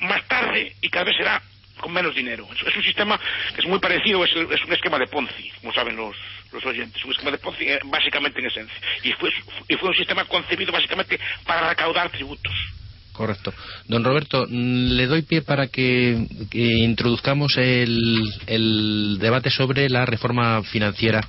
[0.00, 1.42] más tarde y cada vez será
[1.80, 2.46] con menos dinero.
[2.54, 3.18] Es, es un sistema
[3.54, 6.16] que es muy parecido, es, el- es un esquema de Ponzi, como saben los,
[6.52, 8.76] los oyentes, un esquema de Ponzi eh, básicamente en esencia.
[9.02, 9.30] Y fue,
[9.68, 12.52] y fue un sistema concebido básicamente para recaudar tributos.
[13.12, 13.52] Correcto.
[13.86, 20.06] Don Roberto, mm, le doy pie para que, que introduzcamos el, el debate sobre la
[20.06, 21.20] reforma financiera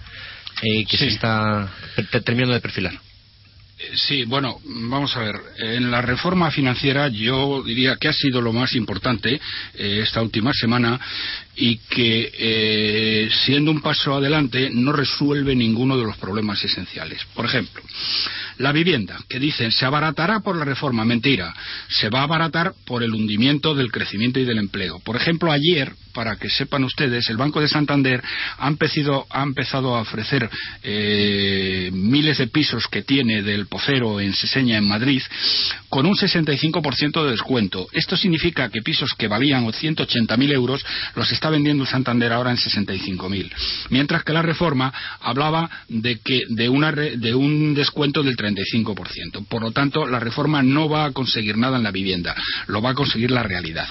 [0.61, 1.05] eh, que Sí.
[1.05, 1.69] se está
[2.11, 2.93] te- terminando de perfilar.
[3.93, 5.35] Sí, bueno, vamos a ver.
[5.57, 9.39] En la reforma financiera yo diría que ha sido lo más importante
[9.75, 10.99] eh, esta última semana
[11.55, 17.25] y que eh, siendo un paso adelante no resuelve ninguno de los problemas esenciales.
[17.33, 17.81] Por ejemplo,
[18.57, 21.03] la vivienda, que dicen se abaratará por la reforma.
[21.03, 21.53] Mentira,
[21.89, 24.99] se va a abaratar por el hundimiento del crecimiento y del empleo.
[24.99, 28.21] Por ejemplo, ayer, para que sepan ustedes, el Banco de Santander
[28.57, 30.49] ha empezado, a ofrecer
[30.83, 35.21] eh, miles de pisos que tiene del Pocero en Seseña, en Madrid,
[35.89, 37.87] con un 65% de descuento.
[37.91, 43.51] Esto significa que pisos que valían 180.000 euros los está vendiendo Santander ahora en 65.000.
[43.89, 49.47] Mientras que la reforma hablaba de, que, de, una de un descuento del 35%.
[49.47, 52.35] Por lo tanto, la reforma no va a conseguir nada en la vivienda,
[52.67, 53.87] lo va a conseguir la realidad.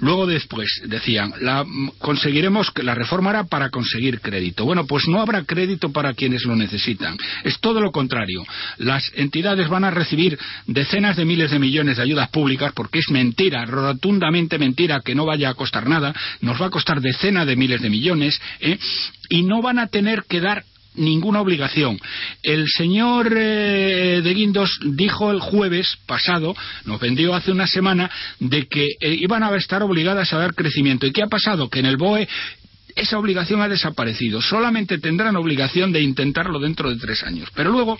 [0.00, 1.64] Luego después decían, la,
[1.98, 4.64] conseguiremos que la reforma era para conseguir crédito.
[4.64, 7.16] Bueno, pues no habrá crédito para quienes lo necesitan.
[7.44, 8.44] Es todo lo contrario.
[8.78, 13.10] Las entidades van a recibir decenas de miles de millones de ayudas públicas porque es
[13.10, 16.14] mentira, rotundamente mentira que no vaya a costar nada.
[16.40, 18.78] Nos va a costar decenas de miles de millones ¿eh?
[19.28, 21.98] y no van a tener que dar ninguna obligación.
[22.42, 28.66] El señor eh, de Guindos dijo el jueves pasado, nos vendió hace una semana, de
[28.66, 31.06] que eh, iban a estar obligadas a dar crecimiento.
[31.06, 31.68] ¿Y qué ha pasado?
[31.68, 32.28] Que en el BOE
[32.94, 34.42] esa obligación ha desaparecido.
[34.42, 37.48] Solamente tendrán obligación de intentarlo dentro de tres años.
[37.54, 37.96] Pero luego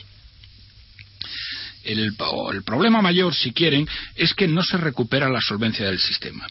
[1.84, 2.14] el,
[2.64, 6.46] problema mayor, si quieren, es que no se recupera la solvencia del sistema.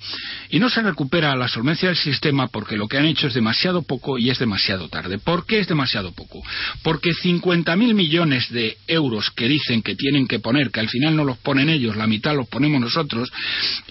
[0.50, 3.84] Y no se recupera la solvencia del sistema porque lo que han hecho es demasiado
[3.84, 5.18] poco y es demasiado tarde.
[5.18, 6.42] ¿Por qué es demasiado poco?
[6.84, 11.24] Porque 50.000 millones de euros que dicen que tienen que poner, que al final no
[11.24, 13.32] los ponen ellos, la mitad los ponemos nosotros,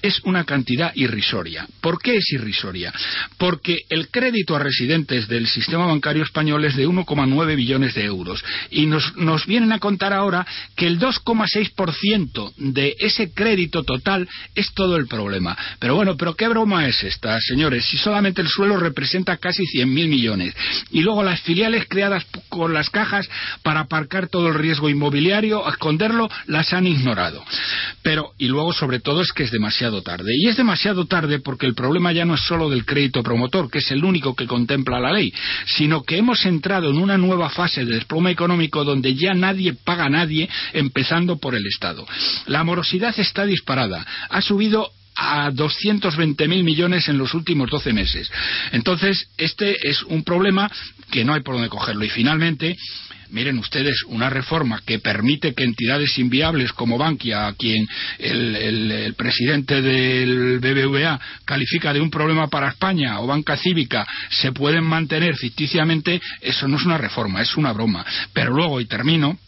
[0.02, 1.66] es una cantidad irrisoria.
[1.80, 2.92] ¿Por qué es irrisoria?
[3.38, 8.44] Porque el crédito a residentes del sistema bancario español es de 1,9 billones de euros
[8.70, 10.98] y nos, nos vienen a contar ahora que el
[11.34, 15.56] 2,6% de ese crédito total es todo el problema.
[15.78, 17.84] Pero bueno, ¿pero qué broma es esta, señores?
[17.86, 20.54] Si solamente el suelo representa casi 100.000 millones
[20.90, 23.28] y luego las filiales creadas con las cajas
[23.62, 27.44] para aparcar todo el riesgo inmobiliario, esconderlo, las han ignorado.
[28.02, 30.32] Pero, y luego sobre todo es que es demasiado tarde.
[30.36, 33.78] Y es demasiado tarde porque el problema ya no es solo del crédito promotor, que
[33.78, 35.32] es el único que contempla la ley,
[35.66, 40.06] sino que hemos entrado en una nueva fase de desplome económico donde ya nadie paga
[40.06, 42.06] a nadie, empezando por el Estado.
[42.46, 44.06] La morosidad está disparada.
[44.28, 48.30] Ha subido a 220.000 millones en los últimos 12 meses.
[48.72, 50.70] Entonces, este es un problema
[51.10, 52.04] que no hay por dónde cogerlo.
[52.04, 52.76] Y finalmente,
[53.30, 57.86] miren ustedes, una reforma que permite que entidades inviables como Bankia, a quien
[58.18, 64.52] el, el, presidente del BBVA califica de un problema para España, o Banca Cívica, se
[64.52, 68.04] pueden mantener ficticiamente, eso no es una reforma, es una broma.
[68.32, 69.38] Pero luego, y termino,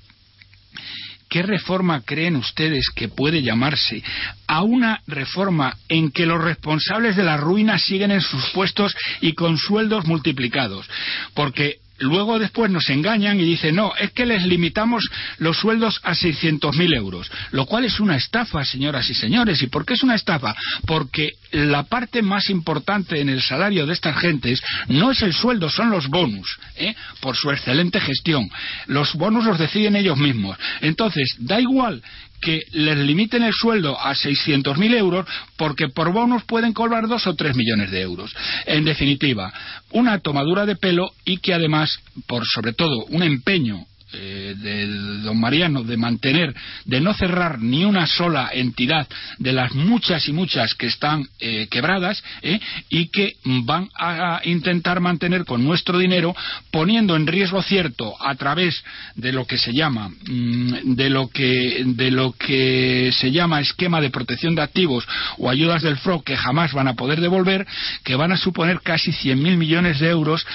[1.33, 4.03] ¿qué reforma creen ustedes que puede llamarse
[4.47, 9.33] a una reforma en que los responsables de la ruina siguen en sus puestos y
[9.33, 10.87] con sueldos multiplicados?
[11.33, 16.13] Porque luego después nos engañan y dicen, no, es que les limitamos los sueldos a
[16.13, 19.63] 600.000 euros, lo cual es una estafa, señoras y señores.
[19.63, 20.55] ¿Y por qué es una estafa?
[20.87, 25.71] Porque la parte más importante en el salario de estas gentes no es el sueldo,
[25.71, 26.95] son los bonus, ¿eh?
[27.21, 28.49] por su excelente gestión.
[28.87, 30.59] Los bonus los deciden ellos mismos.
[30.81, 32.03] Entonces, da igual
[32.43, 35.27] que les limiten el sueldo a 600.000 euros
[35.57, 38.35] porque por bonus pueden cobrar dos o tres millones de euros.
[38.67, 39.53] En definitiva,
[39.93, 45.39] una tomadura de pelo y que además, por sobre todo un empeño eh, del don
[45.39, 49.07] Mariano de mantener, de no cerrar ni una sola entidad
[49.39, 55.01] de las muchas y muchas que están eh, quebradas eh, y que van a intentar
[55.01, 56.35] mantener con nuestro dinero
[56.71, 58.83] poniendo en riesgo cierto a través
[59.15, 64.01] de lo que se llama mm, de lo que de lo que se llama esquema
[64.01, 65.07] de protección de activos
[65.39, 67.67] o ayudas del FRO que jamás van a poder devolver
[68.05, 70.47] que van a suponer casi 100.000 millones de euros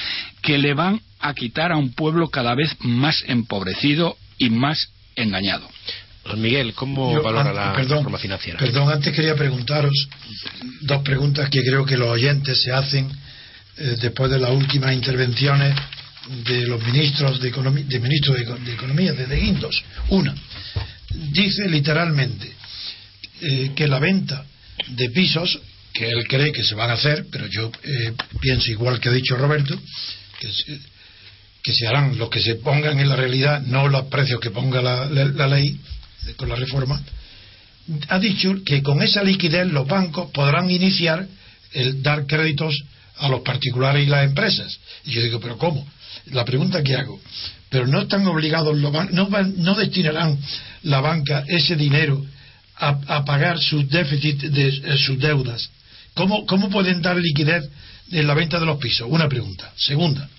[0.41, 5.67] que le van a quitar a un pueblo cada vez más empobrecido y más engañado.
[6.25, 8.59] Don Miguel, ¿cómo Yo, valora an- la perdón, reforma financiera?
[8.59, 9.93] Perdón, antes quería preguntaros
[10.81, 13.09] dos preguntas que creo que los oyentes se hacen
[13.77, 15.73] eh, después de las últimas intervenciones
[16.45, 19.81] de los ministros de, Economi- de ministros de, de Economía, de, de Guindos.
[20.09, 20.35] Una,
[21.31, 22.51] dice literalmente
[23.41, 24.45] eh, que la venta
[24.87, 25.59] de pisos,
[25.93, 29.13] que él cree que se van a hacer, pero yo eh, pienso igual que ha
[29.13, 29.79] dicho Roberto,
[30.39, 30.79] que se,
[31.67, 34.81] que se harán los que se pongan en la realidad, no los precios que ponga
[34.81, 35.77] la, la- la ley
[36.37, 37.01] con la reforma,
[38.07, 41.27] ha dicho que con esa liquidez los bancos podrán iniciar
[41.73, 42.73] el dar créditos
[43.17, 44.79] a los particulares y las empresas.
[45.03, 45.85] Y yo digo, ¿pero cómo?
[46.27, 47.19] La pregunta que hago,
[47.69, 50.37] pero no están obligados los bancos, no, van- no destinarán
[50.83, 52.25] la banca ese dinero
[52.77, 55.69] a, a pagar sus déficits de eh, sus deudas.
[56.13, 57.69] ¿Cómo, ¿Cómo pueden dar liquidez
[58.09, 59.05] en la venta de los pisos?
[59.09, 59.73] Una pregunta.
[59.75, 60.29] Segunda,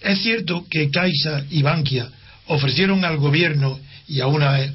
[0.00, 2.10] ¿es cierto que Caixa y Bankia
[2.46, 4.72] ofrecieron al gobierno y a una eh,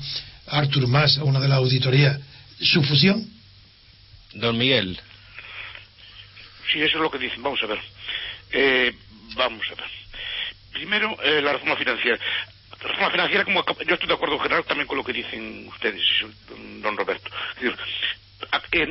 [0.47, 2.19] Artur Mas, a una de las auditorías,
[2.61, 3.27] su fusión?
[4.33, 4.99] Don Miguel,
[6.71, 7.41] Sí, eso es lo que dicen.
[7.43, 7.79] Vamos a ver.
[8.51, 8.91] Eh,
[9.35, 9.85] vamos a ver.
[10.73, 12.17] Primero, eh, la reforma financiera.
[12.81, 15.67] La reforma financiera, como yo estoy de acuerdo en general también con lo que dicen
[15.67, 16.01] ustedes,
[16.49, 17.29] don- don Roberto.
[17.57, 17.77] Es decir,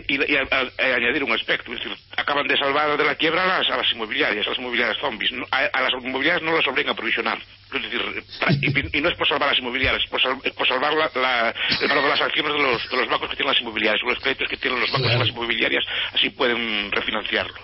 [0.08, 0.36] y, y
[0.78, 3.92] añadir un aspecto, es decir, acaban de salvar de la quiebra a las, a las
[3.92, 5.32] inmobiliarias, a las inmobiliarias zombies.
[5.32, 7.38] No- a, a las inmobiliarias no las obligan a provisionar.
[7.74, 10.92] Es decir, y, no es por salvar las inmobiliarias, es por, sal- es por salvar
[10.94, 13.60] la, la- el valor de las acciones de los, de los bancos que tienen las
[13.60, 17.54] inmobiliarias, o los créditos que tienen los bancos con las inmobiliarias, así pueden refinanciarlo.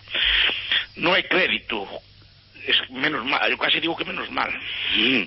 [0.96, 1.88] No hay crédito,
[2.66, 4.50] es menos mal, yo casi digo que menos mal.
[4.96, 5.22] Mm.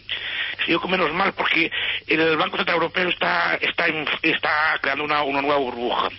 [0.67, 1.71] Digo que menos mal porque
[2.07, 3.85] el Banco Central Europeo está, está,
[4.21, 6.09] está creando una, una nueva burbuja.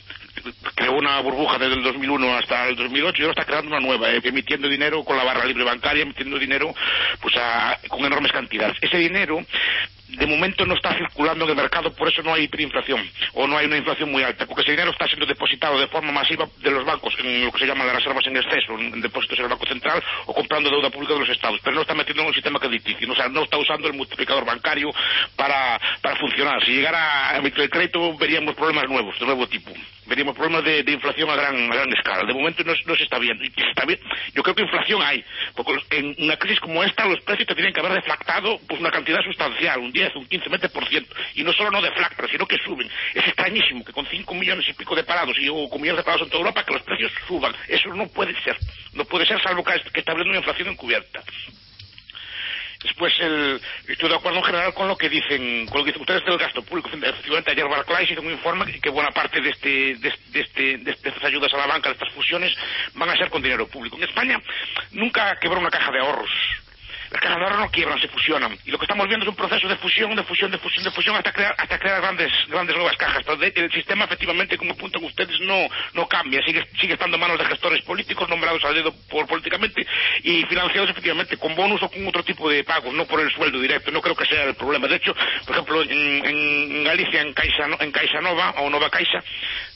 [0.74, 4.10] Creó una burbuja desde el 2001 hasta el 2008 y ahora está creando una nueva,
[4.10, 6.74] eh, emitiendo dinero con la barra libre bancaria, emitiendo dinero
[7.20, 8.76] pues a- con enormes cantidades.
[8.80, 9.40] Ese dinero
[10.08, 13.56] de momento no está circulando en el mercado, por eso no hay hiperinflación o no
[13.56, 16.70] hay una inflación muy alta, porque ese dinero está siendo depositado de forma masiva de
[16.70, 19.50] los bancos en lo que se llama las reservas en exceso, en depósitos en el
[19.50, 22.34] Banco Central o comprando deuda pública de los estados, pero no está metiendo en un
[22.34, 24.90] sistema crediticio, o sea, no está usando el multiplicador bancario
[25.34, 26.64] para, para funcionar.
[26.64, 29.72] Si llegara a el crédito, veríamos problemas nuevos, de nuevo tipo.
[30.06, 32.26] Veríamos problemas de, inflación a gran, a gran escala.
[32.26, 33.44] De momento no, se está viendo.
[33.44, 33.98] Está bien,
[34.34, 35.24] yo creo que inflación hay,
[35.54, 38.90] porque en una crisis como esta los precios te tienen que haber deflactado pues, una
[38.90, 41.06] cantidad sustancial, un 10, un 15, 20%.
[41.34, 42.88] Y no solo no deflactan, sino que suben.
[43.14, 46.04] Es extrañísimo que con 5 millones y pico de parados y o con millones de
[46.04, 47.54] parados en toda Europa que los precios suban.
[47.68, 48.56] Eso no puede ser.
[48.92, 51.22] No puede ser salvo que, que está habiendo una inflación encubierta.
[52.84, 56.02] Después, el, estoy de acuerdo en general con lo que dicen, con lo que dicen
[56.02, 56.90] ustedes del gasto público.
[56.92, 60.90] Efectivamente, ayer Barclays hizo un informe que buena parte de, este, de, de este, de
[60.90, 62.54] estas ayudas a la banca, de estas fusiones,
[62.94, 63.96] van a ser con dinero público.
[63.96, 64.40] En España
[64.92, 66.30] nunca quebró una caja de ahorros.
[67.22, 68.56] Las ahorros no quiebran, se fusionan.
[68.64, 70.90] Y lo que estamos viendo es un proceso de fusión, de fusión, de fusión, de
[70.90, 73.22] fusión, hasta crear, hasta crear grandes, grandes nuevas cajas.
[73.24, 76.42] Pero de- el sistema, efectivamente, como apuntan ustedes, no, no cambia.
[76.44, 79.86] Sigue, sigue estando en manos de gestores políticos, nombrados a dedo por, políticamente,
[80.22, 83.60] y financiados, efectivamente, con bonus o con otro tipo de pagos, no por el sueldo
[83.60, 83.90] directo.
[83.90, 84.86] No creo que sea el problema.
[84.88, 85.14] De hecho,
[85.46, 89.22] por ejemplo, en, en Galicia, en Caixa, en Caixa Nova, o Nova Caixa,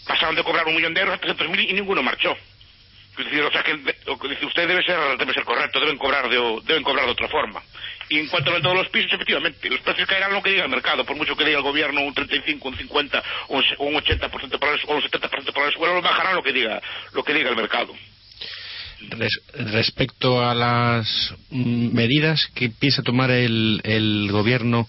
[0.07, 2.37] pasaron de cobrar un millón de euros a 300.000 y ninguno marchó.
[3.19, 3.75] Decir, o sea que
[4.07, 7.11] lo que dice usted debe ser, debe ser correcto, deben cobrar de, deben cobrar de
[7.13, 7.61] otra forma.
[8.09, 10.71] Y en cuanto a todos los pisos, efectivamente, los precios caerán lo que diga el
[10.71, 14.59] mercado, por mucho que diga el gobierno un 35, un 50 o un, un 80%
[14.59, 16.81] para el, o un 70% para el suelo, bajarán lo que diga,
[17.13, 17.93] lo que diga el mercado.
[19.11, 19.43] Res-
[19.73, 24.89] respecto a las mm, medidas que piensa tomar el, el gobierno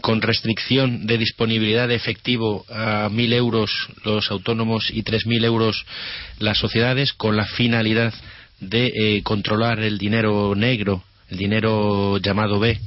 [0.00, 3.70] con restricción de disponibilidad de efectivo a mil euros
[4.04, 5.84] los autónomos y tres mil euros
[6.38, 8.14] las sociedades con la finalidad
[8.60, 12.78] de eh, controlar el dinero negro, el dinero llamado B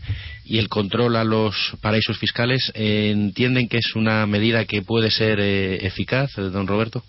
[0.46, 5.10] y el control a los paraísos fiscales, eh, ¿entienden que es una medida que puede
[5.12, 7.04] ser eh, eficaz, eh, don Roberto?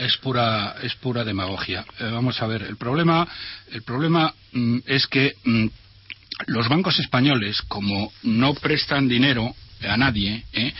[0.00, 3.26] Es pura es pura demagogia vamos a ver el problema
[3.72, 5.66] el problema mm, es que mm,
[6.46, 9.54] los bancos españoles como no prestan dinero
[9.86, 10.72] a nadie ¿eh?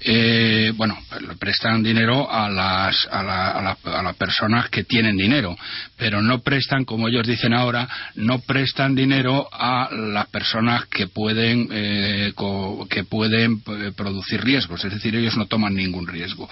[0.00, 0.98] Eh, bueno
[1.38, 5.56] prestan dinero a las a, la- a la- a las personas que tienen dinero
[5.96, 11.68] pero no prestan como ellos dicen ahora no prestan dinero a las personas que pueden
[11.72, 16.48] eh, co- que pueden eh, producir riesgos es decir ellos no toman ningún riesgo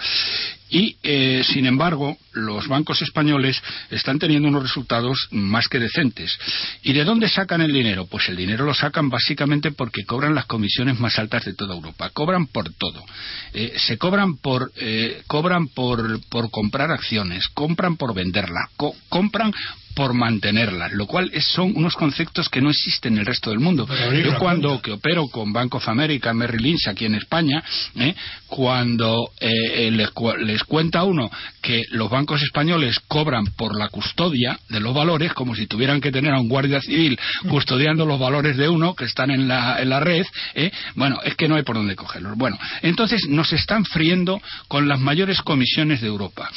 [0.70, 3.60] y eh, sin embargo los bancos españoles
[3.90, 6.38] están teniendo unos resultados más que decentes.
[6.82, 10.46] Y de dónde sacan el dinero pues el dinero lo sacan básicamente porque cobran las
[10.46, 12.10] comisiones más altas de toda Europa.
[12.10, 13.04] Cobran por todo.
[13.52, 19.52] Eh, se cobran por eh, cobran por, por comprar acciones compran por venderlas co- compran
[19.94, 23.58] por mantenerlas, lo cual es- son unos conceptos que no existen en el resto del
[23.60, 23.86] mundo.
[24.24, 24.82] Yo cuando cuenta.
[24.84, 27.62] que opero con Bank of America, Merrill Lynch aquí en España,
[27.96, 28.14] ¿eh?
[28.46, 29.48] cuando eh,
[29.86, 30.10] eh, les,
[30.44, 31.30] les cuenta uno
[31.62, 36.10] que los bancos españoles cobran por la custodia de los valores, como si tuvieran que
[36.12, 37.18] tener a un guardia civil
[37.48, 40.24] custodiando los valores de uno que están en la, en la red,
[40.54, 40.70] ¿eh?
[40.94, 42.36] bueno, es que no hay por dónde cogerlos.
[42.36, 46.50] Bueno, entonces nos están friendo con las mayores comisiones de Europa.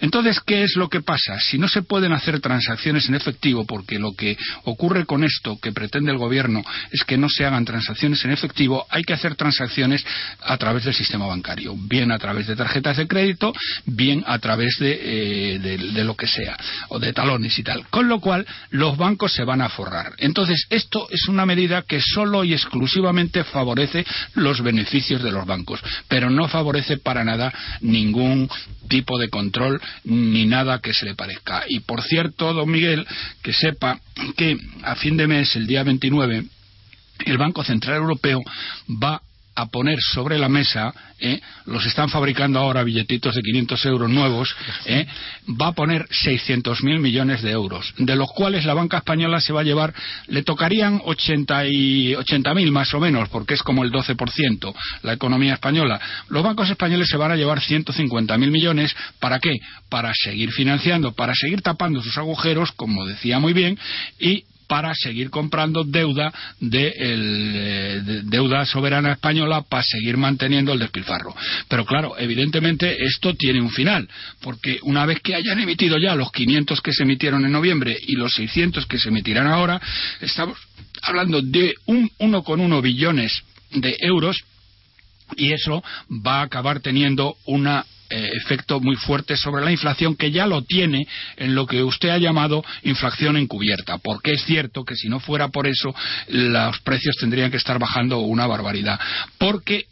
[0.00, 1.38] Entonces, ¿qué es lo que pasa?
[1.40, 5.72] Si no se pueden hacer transacciones en efectivo, porque lo que ocurre con esto que
[5.72, 10.04] pretende el gobierno es que no se hagan transacciones en efectivo, hay que hacer transacciones
[10.40, 13.52] a través del sistema bancario, bien a través de tarjetas de crédito,
[13.86, 16.56] bien a través de, eh, de- de lo que sea,
[16.88, 17.86] o de talones y tal.
[17.88, 20.12] Con lo cual, los bancos se van a forrar.
[20.18, 25.80] Entonces, esto es una medida que solo y exclusivamente favorece los beneficios de los bancos,
[26.08, 28.48] pero no favorece para nada ningún
[28.88, 31.64] tipo de control ni nada que se le parezca.
[31.68, 33.06] Y por cierto, don Miguel,
[33.42, 34.00] que sepa
[34.36, 36.44] que a fin de mes, el día 29,
[37.26, 38.42] el Banco Central Europeo
[39.02, 39.20] va
[39.58, 41.40] a poner sobre la mesa, ¿eh?
[41.66, 44.54] los están fabricando ahora billetitos de 500 euros nuevos,
[44.86, 45.04] ¿eh?
[45.60, 49.62] va a poner 600.000 millones de euros, de los cuales la banca española se va
[49.62, 49.92] a llevar,
[50.28, 55.54] le tocarían 80 y 80.000 más o menos, porque es como el 12% la economía
[55.54, 56.00] española.
[56.28, 59.56] Los bancos españoles se van a llevar 150.000 millones, ¿para qué?
[59.88, 63.76] Para seguir financiando, para seguir tapando sus agujeros, como decía muy bien,
[64.20, 70.72] y para seguir comprando deuda de, el, eh, de- deuda soberana española para seguir manteniendo
[70.72, 71.34] el despilfarro.
[71.68, 74.08] Pero claro, evidentemente esto tiene un final,
[74.40, 78.12] porque una vez que hayan emitido ya los 500 que se emitieron en noviembre y
[78.12, 79.80] los 600 que se emitirán ahora,
[80.20, 80.58] estamos
[81.02, 84.36] hablando de un 1,1 billones de euros
[85.36, 90.30] y eso va a acabar teniendo una eh, efecto muy fuerte sobre la inflación que
[90.30, 91.06] ya lo tiene
[91.36, 95.48] en lo que usted ha llamado inflación encubierta, porque es cierto que si no fuera
[95.48, 95.94] por eso
[96.28, 98.98] los precios tendrían que estar bajando una barbaridad,
[99.38, 99.86] porque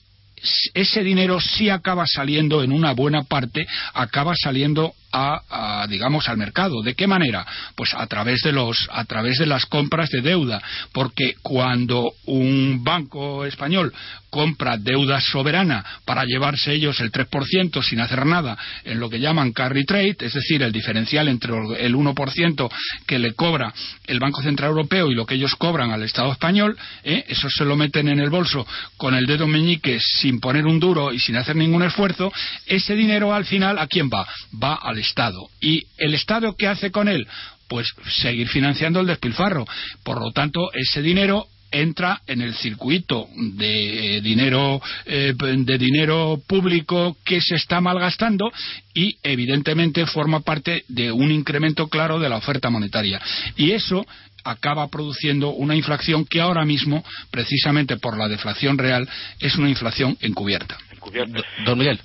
[0.75, 6.83] ese dinero sí acaba saliendo en una buena parte, acaba saliendo a, digamos al mercado.
[6.83, 7.47] ¿De qué manera?
[7.75, 12.83] Pues a través de los a través de las compras de deuda, porque cuando un
[12.83, 13.93] banco español
[14.31, 19.53] compra deuda soberana para llevarse ellos el 3% sin hacer nada en lo que llaman
[19.53, 22.71] carry trade, es decir, el diferencial entre el 1%
[23.07, 23.73] que le cobra
[24.07, 27.25] el Banco Central Europeo y lo que ellos cobran al Estado español, ¿eh?
[27.29, 28.67] eso se lo meten en el bolso
[28.99, 32.31] con el dedo meñique sin poner un duro y sin hacer ningún esfuerzo,
[32.67, 34.27] ese dinero al final ¿a quién va?
[34.63, 35.49] Va al Estado.
[35.61, 37.27] ¿Y el Estado qué hace con él?
[37.69, 39.67] Pues seguir financiando el despilfarro.
[40.03, 47.17] Por lo tanto, ese dinero entra en el circuito de dinero eh, de dinero público
[47.25, 48.51] que se está malgastando
[48.95, 53.21] y evidentemente forma parte de un incremento claro de la oferta monetaria
[53.57, 54.07] y eso
[54.45, 59.09] acaba produciendo una inflación que ahora mismo precisamente por la deflación real
[59.41, 60.79] es una inflación encubierta.
[60.93, 61.43] encubierta.
[61.65, 62.01] Don Miguel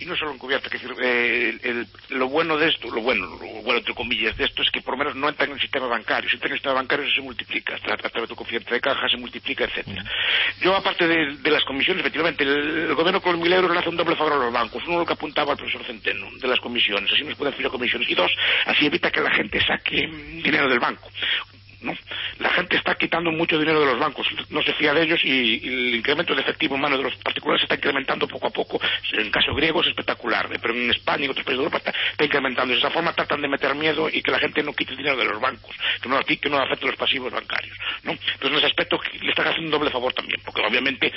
[0.00, 3.78] y no solo encubierta, que decir, eh, lo bueno de esto, lo bueno, lo bueno
[3.78, 6.28] entre comillas de esto es que por lo menos no entra en el sistema bancario,
[6.28, 8.80] si entra en el sistema bancario eso se multiplica, a través de tu confianza de
[8.80, 10.04] caja se multiplica, etcétera.
[10.60, 14.16] Yo aparte de, las comisiones, efectivamente, el, gobierno con mil euros le hace un doble
[14.16, 17.22] favor a los bancos, uno lo que apuntaba al profesor Centeno, de las comisiones, así
[17.22, 18.32] nos puede hacer comisiones, y dos,
[18.66, 20.06] así evita que la gente saque
[20.42, 21.10] dinero del banco.
[22.38, 25.66] La gente está quitando mucho dinero de los bancos, no se fía de ellos y,
[25.66, 28.80] el incremento de efectivo humano de los particulares se está incrementando poco a poco.
[29.12, 31.78] En el caso griego es espectacular, pero en España y en otros países de Europa
[31.78, 32.72] está, incrementando.
[32.72, 35.16] De esa forma tratan de meter miedo y que la gente no quite el dinero
[35.16, 37.76] de los bancos, que no, que no afecte los pasivos bancarios.
[38.02, 38.12] ¿no?
[38.12, 41.12] Entonces, en ese aspecto le están haciendo un doble favor también, porque obviamente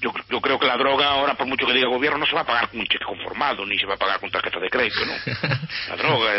[0.00, 2.42] yo, creo que la droga ahora, por mucho que diga el gobierno, no se va
[2.42, 5.00] a pagar con un cheque conformado, ni se va a pagar con tarjeta de crédito.
[5.04, 5.12] ¿no?
[5.88, 6.32] La droga,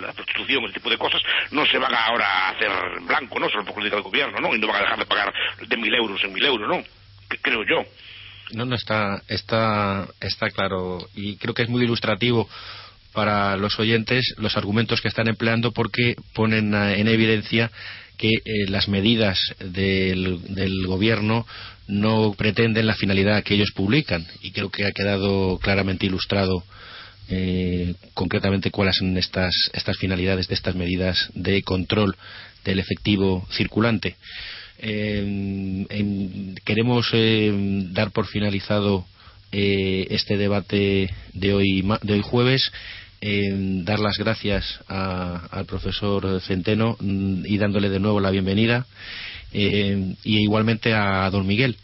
[0.00, 2.70] la prostitución, ese tipo de cosas, no se van ahora hacer
[3.06, 3.48] blanco, ¿no?
[3.48, 4.54] Solo por diga el gobierno, ¿no?
[4.54, 5.32] Y no van a dejar de pagar
[5.66, 6.82] de mil euros en mil euros, ¿no?
[7.42, 7.84] creo yo.
[8.52, 10.98] No, no, está, está, está claro.
[11.14, 12.48] Y creo que es muy ilustrativo
[13.12, 17.70] para los oyentes los argumentos que están empleando porque ponen en evidencia
[18.16, 21.46] que eh, las medidas del, del, gobierno
[21.88, 26.62] no pretenden la finalidad que ellos publican y creo que ha quedado claramente ilustrado
[27.30, 32.16] eh, concretamente cuáles son estas, estas finalidades de estas medidas de control
[32.64, 34.16] del efectivo circulante.
[34.78, 37.52] Eh, queremos eh,
[37.92, 39.06] dar por finalizado
[39.52, 42.70] este debate de hoy, de hoy jueves.
[43.20, 48.86] dar las gracias al profesor Centeno mm, y dándole de nuevo la bienvenida
[49.52, 51.76] y igualmente a don Miguel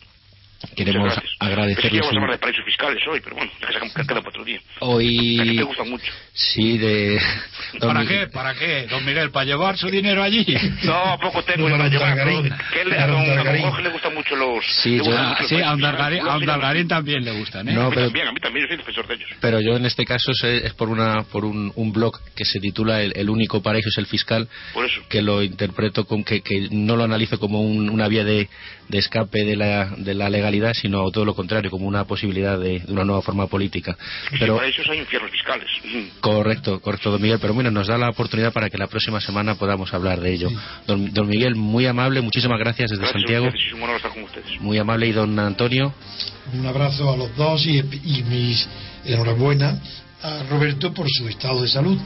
[0.75, 2.01] Queremos agradecerle.
[2.01, 4.61] vamos a hablar de paraísos fiscales hoy, pero bueno, que queda para otro día.
[4.81, 5.39] Hoy.
[5.43, 6.13] Ti te gusta mucho.
[6.33, 7.21] Sí, de.
[7.81, 8.27] ¿Para qué?
[8.29, 8.87] ¿Para qué?
[8.89, 10.47] Don Miguel, ¿para llevar su dinero allí?
[10.85, 12.43] No, poco tengo para llevarlo.
[12.73, 14.65] Que a don Jorge le gustan mucho los.
[14.83, 15.05] Sí, yo,
[15.47, 17.73] sí a don Dargarín también le gustan, ¿eh?
[17.73, 19.29] No, pero, a mí también, a mí también, yo soy defensor de ellos.
[19.41, 23.03] Pero yo en este caso es, por una por un, un blog que se titula
[23.03, 24.49] El, único paraíso es el fiscal.
[24.73, 25.03] Por eso.
[25.09, 28.49] Que lo interpreto con que, que no lo analizo como un, una vía de,
[28.89, 32.83] de escape de la, de la legalidad, sino todo lo contrario, como una posibilidad de,
[32.89, 33.97] una nueva forma política.
[34.39, 35.69] Pero, para eso hay infiernos fiscales.
[36.21, 37.39] Correcto, correcto, don Miguel.
[37.41, 40.49] Pero bueno, nos da la oportunidad para que la próxima semana podamos hablar de ello.
[40.87, 43.49] Don, don, Miguel, muy amable, muchísimas gracias desde Santiago.
[44.61, 45.07] Muy amable.
[45.07, 45.93] Y don Antonio.
[46.53, 48.69] Un abrazo a los dos y, y mis
[49.05, 49.81] enhorabuena
[50.23, 51.99] a Roberto por su estado de salud.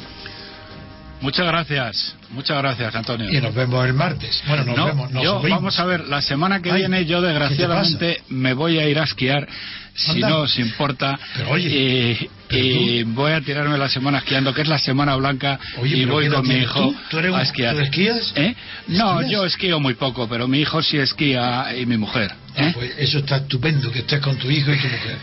[1.20, 3.30] Muchas gracias, muchas gracias, Antonio.
[3.30, 4.42] Y nos vemos el martes.
[4.46, 5.12] Bueno, nos vemos.
[5.22, 9.04] yo, vamos a ver, la semana que viene yo desgraciadamente me voy a ir a
[9.04, 9.46] esquiar,
[9.94, 11.18] si no os importa.
[11.58, 16.48] y, voy a tirarme la semana esquiando, que es la semana blanca, y voy con
[16.48, 16.94] mi hijo
[17.34, 17.76] a esquiar.
[17.76, 18.32] ¿Tú esquías?
[18.36, 18.54] ¿Eh?
[18.88, 22.32] No, yo esquío muy poco, pero mi hijo sí esquía y mi mujer.
[22.56, 22.72] Ah, ¿eh?
[22.74, 25.16] pues eso está estupendo, que estés con tu hijo y tu mujer.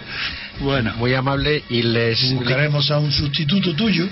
[0.60, 4.08] Bueno, muy amable y les buscaremos a un sustituto tuyo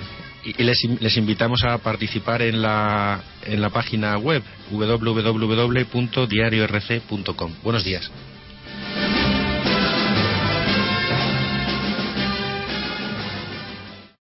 [0.45, 4.41] y les, les, invitamos a participar en la, en la página web
[4.71, 7.51] www.diariorc.com.
[7.63, 8.09] Buenos días.